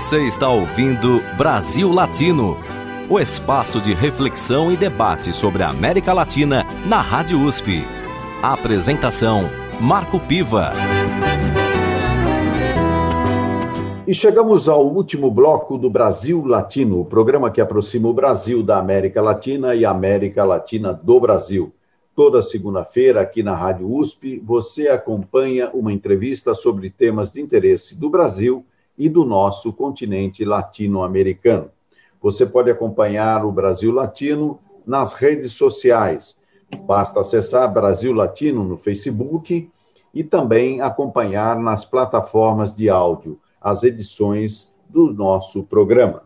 [0.08, 2.58] Você está ouvindo Brasil Latino,
[3.10, 7.84] o espaço de reflexão e debate sobre a América Latina na Rádio USP.
[8.42, 9.50] A apresentação:
[9.82, 10.72] Marco Piva.
[14.08, 18.78] E chegamos ao último bloco do Brasil Latino, o programa que aproxima o Brasil da
[18.78, 21.74] América Latina e a América Latina do Brasil.
[22.16, 28.10] Toda segunda-feira, aqui na Rádio USP, você acompanha uma entrevista sobre temas de interesse do
[28.10, 28.66] Brasil
[28.98, 31.70] e do nosso continente latino-americano.
[32.22, 36.36] Você pode acompanhar o Brasil Latino nas redes sociais.
[36.86, 39.70] Basta acessar Brasil Latino no Facebook
[40.14, 46.24] e também acompanhar nas plataformas de áudio as edições do nosso programa.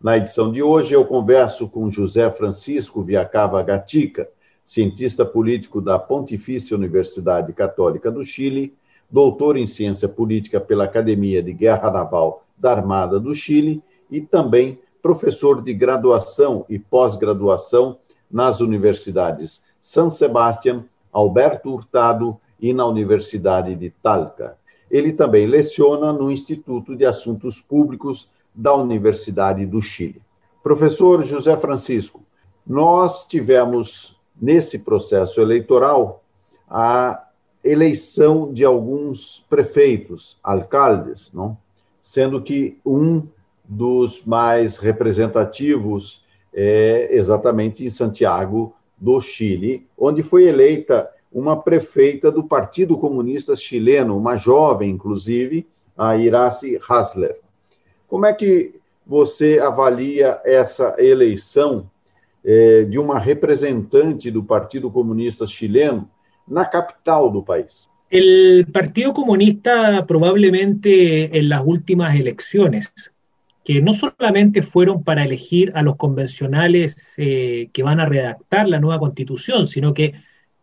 [0.00, 4.28] Na edição de hoje, eu converso com José Francisco Viacava Gatica,
[4.64, 8.74] cientista político da Pontifícia Universidade Católica do Chile
[9.10, 14.80] doutor em ciência política pela Academia de Guerra Naval da Armada do Chile e também
[15.02, 17.98] professor de graduação e pós-graduação
[18.30, 24.58] nas universidades San Sebastián, Alberto Hurtado e na Universidade de Talca.
[24.90, 30.20] Ele também leciona no Instituto de Assuntos Públicos da Universidade do Chile.
[30.62, 32.22] Professor José Francisco,
[32.66, 36.24] nós tivemos nesse processo eleitoral
[36.68, 37.25] a
[37.66, 41.56] eleição de alguns prefeitos, alcaldes, não?
[42.02, 43.26] sendo que um
[43.64, 52.44] dos mais representativos é exatamente em Santiago do Chile, onde foi eleita uma prefeita do
[52.44, 57.38] Partido Comunista Chileno, uma jovem, inclusive, a Iraci Hasler.
[58.08, 58.74] Como é que
[59.06, 61.90] você avalia essa eleição
[62.44, 66.08] é, de uma representante do Partido Comunista Chileno
[66.46, 67.88] na capital del país.
[68.08, 72.92] El Partido Comunista probablemente en las últimas elecciones,
[73.64, 78.78] que no solamente fueron para elegir a los convencionales eh, que van a redactar la
[78.78, 80.14] nueva constitución, sino que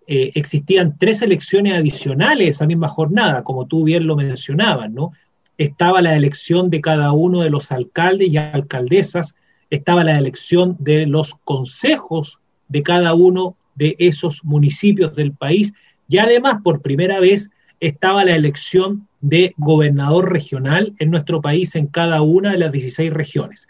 [0.07, 5.11] eh, existían tres elecciones adicionales esa misma jornada, como tú bien lo mencionabas, ¿no?
[5.57, 9.35] estaba la elección de cada uno de los alcaldes y alcaldesas,
[9.69, 15.73] estaba la elección de los consejos de cada uno de esos municipios del país
[16.07, 21.87] y además por primera vez estaba la elección de gobernador regional en nuestro país en
[21.87, 23.67] cada una de las 16 regiones.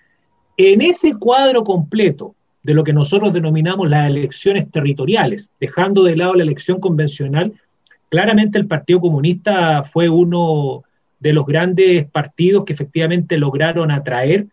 [0.57, 6.35] En ese cuadro completo de lo que nosotros denominamos las elecciones territoriales, dejando de lado
[6.35, 7.53] la elección convencional,
[8.09, 10.83] claramente el Partido Comunista fue uno
[11.19, 14.47] de los grandes partidos que efectivamente lograron atraer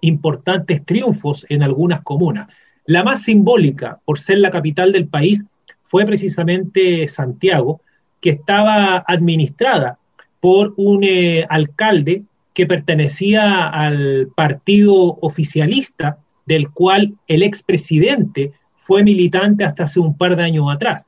[0.00, 2.48] importantes triunfos en algunas comunas.
[2.86, 5.44] La más simbólica, por ser la capital del país,
[5.84, 7.80] fue precisamente Santiago,
[8.20, 9.98] que estaba administrada
[10.40, 12.22] por un eh, alcalde
[12.54, 20.36] que pertenecía al partido oficialista, del cual el expresidente fue militante hasta hace un par
[20.36, 21.04] de años atrás.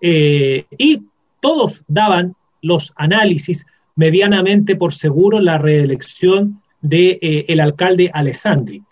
[0.00, 1.02] Eh, y
[1.40, 8.82] todos daban los análisis medianamente por seguro la reelección del de, eh, alcalde Alessandri.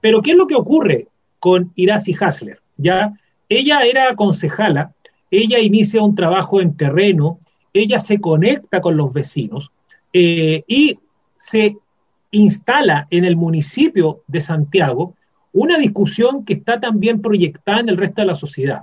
[0.00, 1.07] Pero ¿qué es lo que ocurre
[1.38, 2.60] con Irasi Hasler?
[2.76, 3.12] Ya,
[3.48, 4.92] ella era concejala,
[5.30, 7.38] ella inicia un trabajo en terreno,
[7.72, 9.70] ella se conecta con los vecinos
[10.12, 10.98] eh, y
[11.36, 11.76] se
[12.30, 15.14] instala en el municipio de Santiago
[15.52, 18.82] una discusión que está también proyectada en el resto de la sociedad.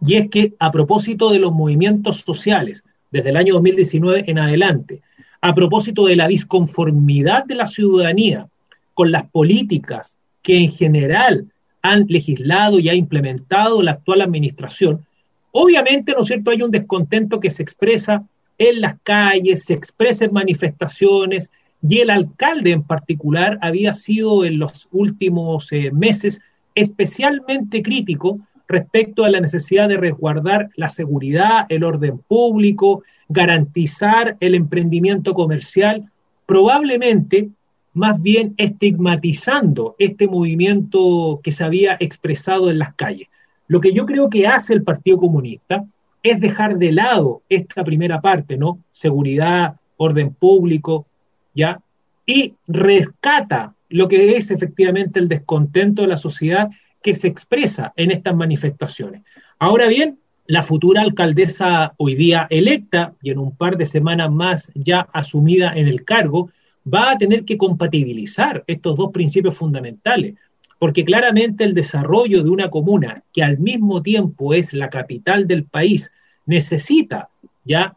[0.00, 5.02] Y es que a propósito de los movimientos sociales, desde el año 2019 en adelante,
[5.40, 8.48] a propósito de la disconformidad de la ciudadanía
[8.94, 11.52] con las políticas que en general
[11.84, 15.04] han legislado y ha implementado la actual administración,
[15.52, 18.24] obviamente, ¿no es cierto?, hay un descontento que se expresa
[18.56, 21.50] en las calles, se expresa en manifestaciones,
[21.86, 26.40] y el alcalde en particular había sido en los últimos eh, meses
[26.74, 34.54] especialmente crítico respecto a la necesidad de resguardar la seguridad, el orden público, garantizar el
[34.54, 36.10] emprendimiento comercial,
[36.46, 37.50] probablemente
[37.94, 43.28] más bien estigmatizando este movimiento que se había expresado en las calles.
[43.68, 45.84] Lo que yo creo que hace el Partido Comunista
[46.22, 48.78] es dejar de lado esta primera parte, ¿no?
[48.92, 51.06] Seguridad, orden público,
[51.54, 51.80] ¿ya?
[52.26, 56.70] Y rescata lo que es efectivamente el descontento de la sociedad
[57.02, 59.22] que se expresa en estas manifestaciones.
[59.58, 64.72] Ahora bien, la futura alcaldesa hoy día electa y en un par de semanas más
[64.74, 66.50] ya asumida en el cargo,
[66.92, 70.34] va a tener que compatibilizar estos dos principios fundamentales,
[70.78, 75.64] porque claramente el desarrollo de una comuna que al mismo tiempo es la capital del
[75.64, 76.12] país
[76.46, 77.30] necesita
[77.64, 77.96] ya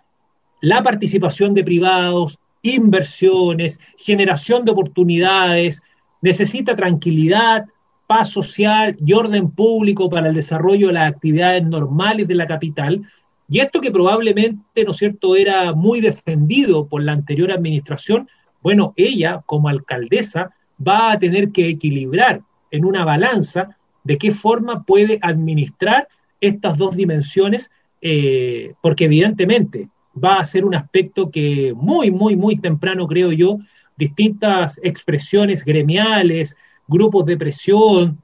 [0.62, 5.82] la participación de privados, inversiones, generación de oportunidades,
[6.22, 7.66] necesita tranquilidad,
[8.08, 13.02] paz social y orden público para el desarrollo de las actividades normales de la capital.
[13.50, 18.30] Y esto que probablemente, ¿no es cierto?, era muy defendido por la anterior administración,
[18.68, 20.52] bueno, ella como alcaldesa
[20.86, 26.10] va a tener que equilibrar en una balanza de qué forma puede administrar
[26.42, 29.88] estas dos dimensiones, eh, porque evidentemente
[30.22, 33.60] va a ser un aspecto que muy, muy, muy temprano, creo yo,
[33.96, 36.58] distintas expresiones gremiales,
[36.90, 38.22] grupos de presión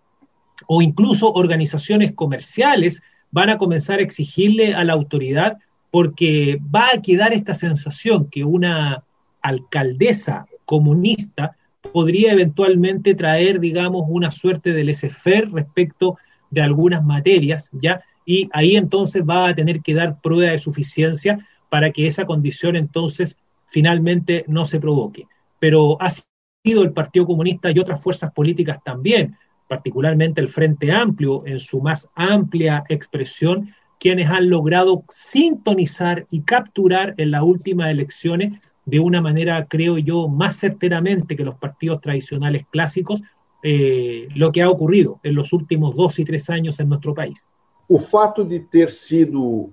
[0.67, 5.57] o incluso organizaciones comerciales van a comenzar a exigirle a la autoridad
[5.89, 9.05] porque va a quedar esta sensación que una
[9.43, 11.55] alcaldesa comunista
[11.91, 15.13] podría eventualmente traer, digamos, una suerte de laissez
[15.51, 16.17] respecto
[16.49, 18.01] de algunas materias, ¿ya?
[18.25, 22.75] Y ahí entonces va a tener que dar prueba de suficiencia para que esa condición
[22.75, 25.27] entonces finalmente no se provoque.
[25.59, 29.35] Pero ha sido el Partido Comunista y otras fuerzas políticas también,
[29.67, 37.13] particularmente el Frente Amplio en su más amplia expresión, quienes han logrado sintonizar y capturar
[37.17, 42.65] en las últimas elecciones de una manera, creo yo, más certeramente que los partidos tradicionales
[42.69, 43.21] clásicos,
[43.63, 47.47] eh, lo que ha ocurrido en los últimos dos y tres años en nuestro país.
[47.87, 49.69] O fato de ter sido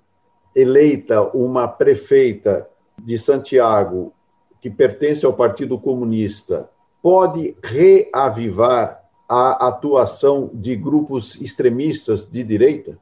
[0.54, 2.68] eleita uma prefeita
[3.02, 4.12] de Santiago
[4.60, 6.68] que pertence ao Partido Comunista
[7.02, 12.98] pode reavivar a atuação de grupos extremistas de direita?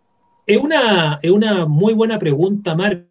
[0.47, 3.08] É uma, é uma muito boa pergunta, Marco.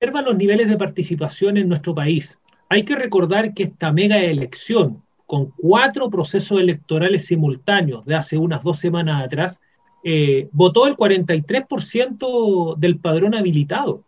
[0.00, 2.38] Observa los niveles de participación en nuestro país.
[2.68, 8.62] Hay que recordar que esta mega elección, con cuatro procesos electorales simultáneos de hace unas
[8.62, 9.60] dos semanas atrás,
[10.04, 14.04] eh, votó el 43% del padrón habilitado.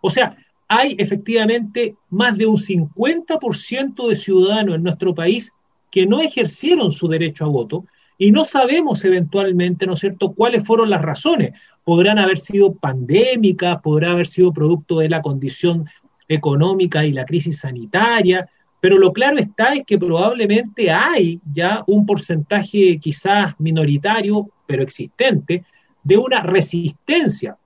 [0.00, 0.34] O sea,
[0.66, 5.52] hay efectivamente más de un 50% de ciudadanos en nuestro país
[5.90, 7.84] que no ejercieron su derecho a voto
[8.18, 11.52] y no sabemos eventualmente, ¿no es cierto?, cuáles fueron las razones.
[11.84, 15.84] Podrán haber sido pandémicas, podrá haber sido producto de la condición
[16.26, 18.50] económica y la crisis sanitaria,
[18.80, 25.64] pero lo claro está es que probablemente hay ya un porcentaje quizás minoritario, pero existente,
[26.02, 27.56] de una resistencia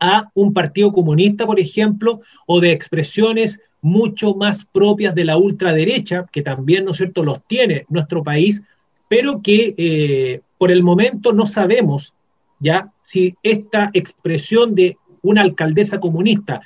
[0.00, 6.26] a un partido comunista, por ejemplo, o de expresiones mucho más propias de la ultraderecha,
[6.30, 8.62] que también, ¿no es cierto?, los tiene nuestro país,
[9.08, 12.14] pero que eh, por el momento no sabemos
[12.58, 16.60] ya si esta expresión de una alcaldesa comunista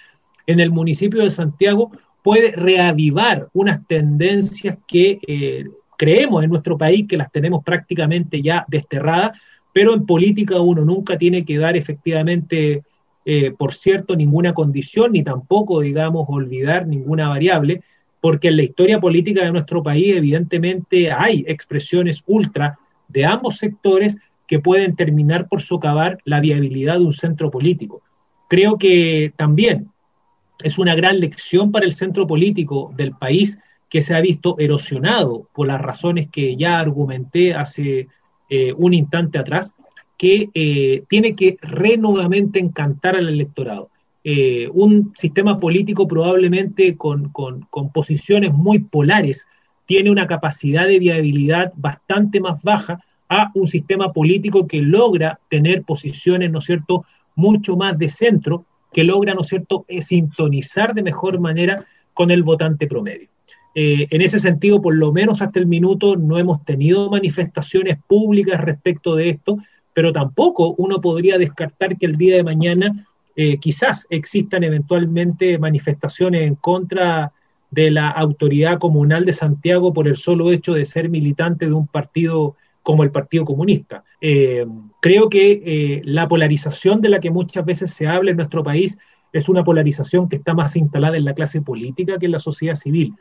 [0.46, 1.90] en el municipio de Santiago
[2.22, 5.64] puede reavivar unas tendencias que eh,
[5.96, 9.32] creemos en nuestro país que las tenemos prácticamente ya desterradas,
[9.72, 12.82] pero en política uno nunca tiene que dar efectivamente,
[13.24, 17.82] eh, por cierto, ninguna condición, ni tampoco, digamos, olvidar ninguna variable,
[18.20, 24.16] porque en la historia política de nuestro país evidentemente hay expresiones ultra de ambos sectores
[24.46, 28.02] que pueden terminar por socavar la viabilidad de un centro político.
[28.48, 29.88] Creo que también
[30.62, 33.58] es una gran lección para el centro político del país
[33.88, 38.08] que se ha visto erosionado por las razones que ya argumenté hace
[38.48, 39.74] eh, un instante atrás,
[40.18, 43.90] que eh, tiene que renovamente encantar al electorado.
[44.22, 49.46] Eh, un sistema político probablemente con, con, posiciones muy polares
[49.86, 53.00] tiene una capacidad de viabilidad bastante más baja
[53.30, 58.66] a un sistema político que logra tener posiciones, ¿no es cierto?, mucho más de centro
[58.92, 63.28] que logra, ¿no es cierto?, eh, sintonizar de mejor manera con el votante promedio.
[63.74, 68.60] Eh, en ese sentido, por lo menos hasta el minuto, no hemos tenido manifestaciones públicas
[68.60, 69.58] respecto de esto,
[69.94, 73.06] pero tampoco uno podría descartar que el día de mañana
[73.42, 77.32] eh, quizás existan eventualmente manifestaciones en contra
[77.70, 81.86] de la autoridad comunal de Santiago por el solo hecho de ser militante de un
[81.86, 84.04] partido como el Partido Comunista.
[84.20, 84.66] Eh,
[85.00, 88.98] creo que eh, la polarización de la que muchas veces se habla en nuestro país
[89.32, 92.74] es una polarización que está más instalada en la clase política que en la sociedad
[92.74, 93.14] civil.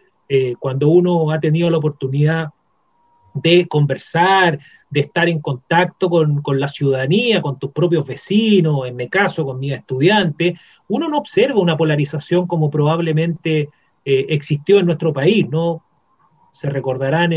[0.59, 2.49] Cuando uno ha tenido la oportunidad
[3.33, 4.59] de conversar,
[4.89, 9.45] de estar en contacto con, con, la ciudadanía, con tus propios vecinos, en mi caso,
[9.45, 13.69] con mis estudiantes, uno no observa una polarización como probablemente
[14.05, 15.83] existió en nuestro país, ¿no?
[16.51, 17.31] Se recordarán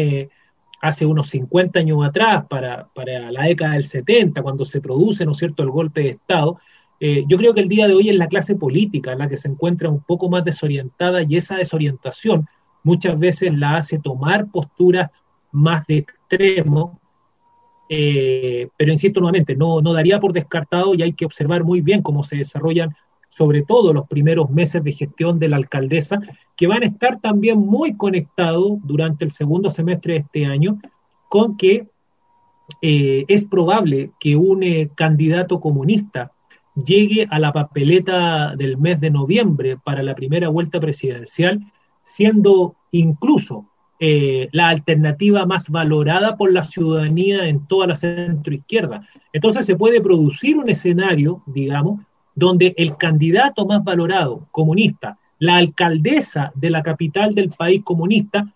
[0.82, 2.88] hace unos 50 años atrás, para,
[3.30, 6.58] la década del 70, cuando se produce, ¿no es cierto?, el golpe de Estado,
[6.98, 9.48] eh, yo creo que el día de hoy es la clase política la que se
[9.48, 12.48] encuentra un poco más desorientada y esa desorientación
[12.84, 15.10] muchas veces la hace tomar posturas
[15.52, 17.00] más de extremo,
[17.88, 22.02] eh, pero insisto nuevamente, no, no daría por descartado y hay que observar muy bien
[22.02, 22.94] cómo se desarrollan
[23.28, 26.20] sobre todo los primeros meses de gestión de la alcaldesa,
[26.54, 30.78] que van a estar también muy conectados durante el segundo semestre de este año
[31.30, 31.88] con que
[32.82, 36.32] eh, es probable que un eh, candidato comunista
[36.74, 41.60] llegue a la papeleta del mes de noviembre para la primera vuelta presidencial,
[42.02, 43.66] siendo incluso
[44.04, 49.06] eh, la alternativa más valorada por la ciudadanía en toda la centroizquierda.
[49.32, 52.00] Entonces se puede producir un escenario, digamos,
[52.34, 58.52] donde el candidato más valorado, comunista, la alcaldesa de la capital del país comunista,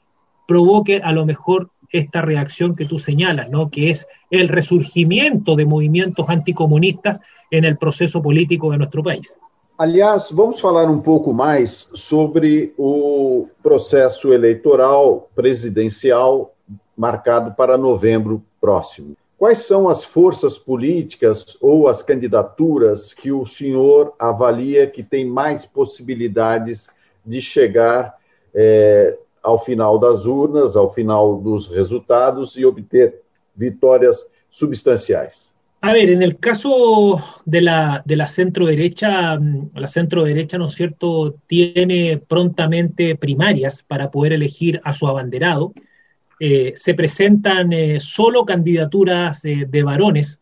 [0.49, 3.71] provoque a lo mejor esta reacción que tú señalas, ¿no?
[3.71, 7.21] que es el resurgimiento de movimientos anticomunistas
[7.53, 9.39] en el proceso político de nuestro país.
[9.79, 16.55] Aliás, vamos falar um pouco mais sobre o processo eleitoral presidencial
[16.97, 19.15] marcado para novembro próximo.
[19.37, 25.67] Quais são as forças políticas ou as candidaturas que o senhor avalia que tem mais
[25.67, 26.89] possibilidades
[27.23, 28.17] de chegar
[28.55, 33.21] é, ao final das urnas, ao final dos resultados e obter
[33.55, 35.55] vitórias substanciais?
[35.83, 39.39] A ver, en el caso de la, de la centro derecha,
[39.75, 45.75] la centro derecha, ¿no es cierto?, tiene prontamente primarias para poder elegir a su abanderado.
[46.41, 50.41] Eh, se presentan eh, solo candidaturas eh, de varones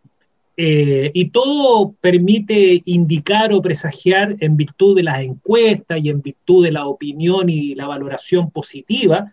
[0.56, 6.70] y todo permite indicar o presagiar en virtud de las encuestas y en virtud de
[6.70, 9.32] la opinión y la valoración positiva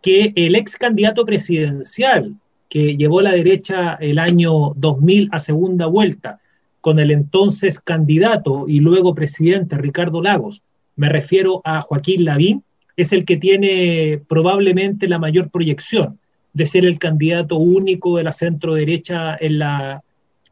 [0.00, 2.36] que el ex candidato presidencial
[2.72, 6.40] que llevó la derecha el año 2000 a segunda vuelta
[6.80, 10.62] con el entonces candidato y luego presidente Ricardo Lagos,
[10.96, 12.64] me refiero a Joaquín Lavín,
[12.96, 16.18] es el que tiene probablemente la mayor proyección
[16.54, 20.02] de ser el candidato único de la centro derecha en la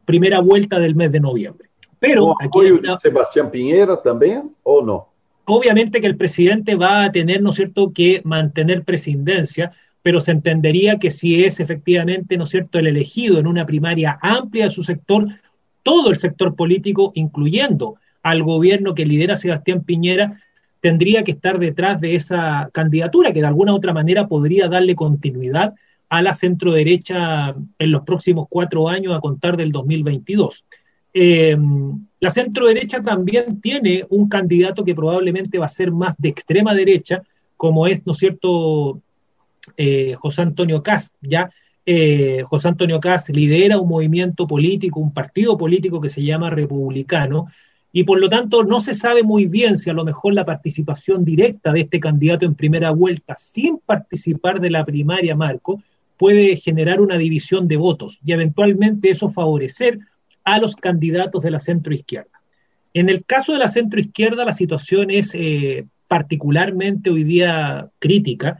[0.05, 1.69] primera vuelta del mes de noviembre.
[1.97, 2.59] Pero aquí
[3.01, 5.07] Sebastián Piñera también o no?
[5.45, 9.71] Obviamente que el presidente va a tener, ¿no es cierto?, que mantener presidencia,
[10.03, 14.17] pero se entendería que si es efectivamente, ¿no es cierto?, el elegido en una primaria
[14.21, 15.27] amplia de su sector,
[15.83, 20.41] todo el sector político, incluyendo al gobierno que lidera Sebastián Piñera,
[20.79, 24.95] tendría que estar detrás de esa candidatura que de alguna u otra manera podría darle
[24.95, 25.75] continuidad
[26.09, 30.65] a la centro derecha en los próximos cuatro años a contar del 2022.
[31.13, 31.57] Eh,
[32.19, 36.73] la centro derecha también tiene un candidato que probablemente va a ser más de extrema
[36.73, 37.21] derecha,
[37.57, 39.01] como es, ¿no es cierto?,
[39.77, 41.51] eh, José Antonio Cast, ya
[41.85, 47.47] eh, José Antonio Cast lidera un movimiento político, un partido político que se llama Republicano,
[47.93, 51.25] y por lo tanto no se sabe muy bien si a lo mejor la participación
[51.25, 55.83] directa de este candidato en primera vuelta sin participar de la primaria, Marco,
[56.17, 59.99] puede generar una división de votos y eventualmente eso favorecer
[60.43, 62.41] a los candidatos de la centroizquierda.
[62.93, 68.59] En el caso de la centroizquierda la situación es eh, particularmente hoy día crítica.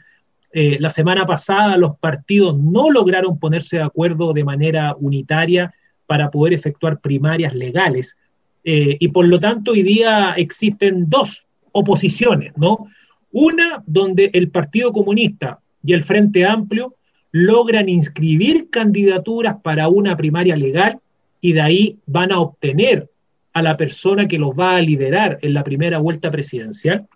[0.53, 5.73] Eh, la semana pasada los partidos no lograron ponerse de acuerdo de manera unitaria
[6.05, 8.17] para poder efectuar primarias legales
[8.63, 12.87] eh, y por lo tanto hoy día existen dos oposiciones, ¿no?
[13.31, 16.95] Una donde el Partido Comunista y el Frente Amplio
[17.31, 20.99] logran inscribir candidaturas para una primaria legal
[21.39, 23.09] y de ahí van a obtener
[23.53, 27.07] a la persona que los va a liderar en la primera vuelta presidencial.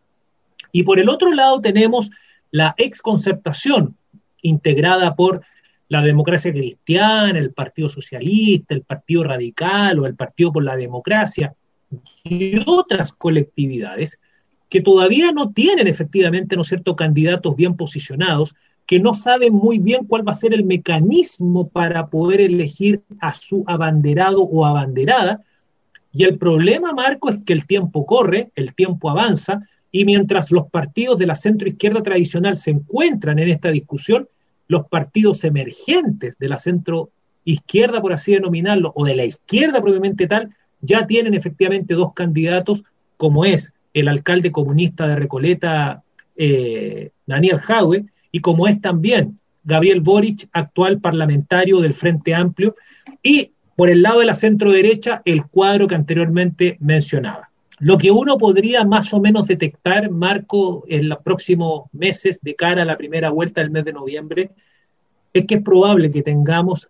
[0.72, 2.10] Y por el otro lado tenemos
[2.52, 3.98] la exconcertación
[4.42, 5.42] integrada por
[5.88, 11.54] la democracia cristiana, el Partido Socialista, el Partido Radical o el Partido por la Democracia
[12.24, 14.20] y otras colectividades
[14.70, 19.80] que todavía no tienen efectivamente, ¿no es cierto?, candidatos bien posicionados, que no saben muy
[19.80, 25.42] bien cuál va a ser el mecanismo para poder elegir a su abanderado o abanderada.
[26.12, 30.70] Y el problema, Marco, es que el tiempo corre, el tiempo avanza, y mientras los
[30.70, 34.28] partidos de la centro izquierda tradicional se encuentran en esta discusión,
[34.68, 37.12] los partidos emergentes de la centro
[37.46, 42.84] izquierda, por así denominarlo, o de la izquierda propiamente tal, ya tienen efectivamente dos candidatos,
[43.16, 46.04] como es el alcalde comunista de Recoleta,
[46.36, 52.76] eh, Daniel Jaue, y como es también Gabriel Boric, actual parlamentario del Frente Amplio,
[53.24, 57.50] y por el lado de la centro derecha, el cuadro que anteriormente mencionaba.
[57.80, 62.84] Lo que uno podría más o menos detectar, Marco, en los próximos meses de cara
[62.84, 64.52] a la primera vuelta del mes de noviembre,
[65.34, 66.90] es que es probable que tengamos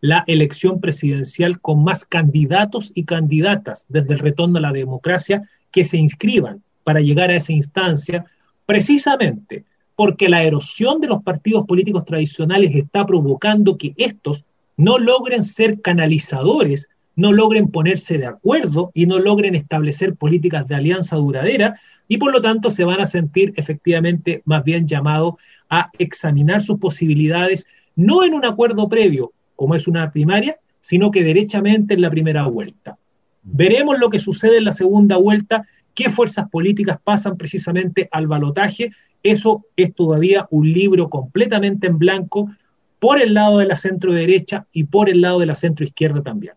[0.00, 5.86] la elección presidencial con más candidatos y candidatas desde el retorno a la democracia que
[5.86, 8.26] se inscriban para llegar a esa instancia,
[8.66, 9.64] precisamente
[9.96, 14.44] porque la erosión de los partidos políticos tradicionales está provocando que estos
[14.76, 20.76] no logren ser canalizadores no logren ponerse de acuerdo y no logren establecer políticas de
[20.76, 25.34] alianza duradera y por lo tanto se van a sentir efectivamente más bien llamados
[25.68, 31.24] a examinar sus posibilidades, no en un acuerdo previo, como es una primaria, sino que
[31.24, 32.96] derechamente en la primera vuelta.
[33.42, 38.92] Veremos lo que sucede en la segunda vuelta, qué fuerzas políticas pasan precisamente al balotaje.
[39.22, 42.50] Eso es todavía un libro completamente en blanco
[42.98, 46.22] por el lado de la centro derecha y por el lado de la centro izquierda
[46.22, 46.54] también.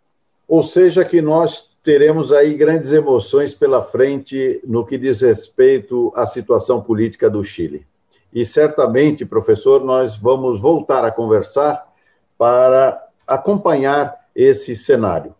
[0.50, 6.26] Ou seja, que nós teremos aí grandes emoções pela frente no que diz respeito à
[6.26, 7.86] situação política do Chile.
[8.34, 11.88] E certamente, professor, nós vamos voltar a conversar
[12.36, 15.36] para acompanhar esse cenário.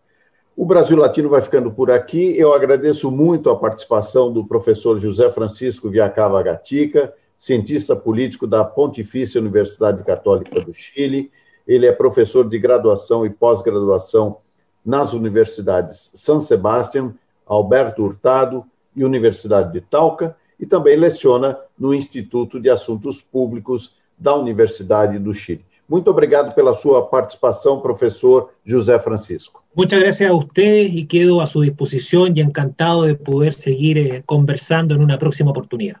[0.56, 2.38] O Brasil Latino vai ficando por aqui.
[2.38, 9.40] Eu agradeço muito a participação do professor José Francisco Viacava Gatica, cientista político da Pontifícia
[9.40, 11.32] Universidade Católica do Chile.
[11.66, 14.38] Ele é professor de graduação e pós-graduação
[14.84, 17.14] nas universidades São Sebastião,
[17.46, 18.64] Alberto Hurtado
[18.94, 25.32] e Universidade de Talca, e também leciona no Instituto de Assuntos Públicos da Universidade do
[25.32, 25.64] Chile.
[25.88, 29.64] Muito obrigado pela sua participação, professor José Francisco.
[29.74, 34.22] Muchas gracias a usted y quedo a su disposición y encantado de poder seguir eh,
[34.24, 36.00] conversando en una próxima oportunidad.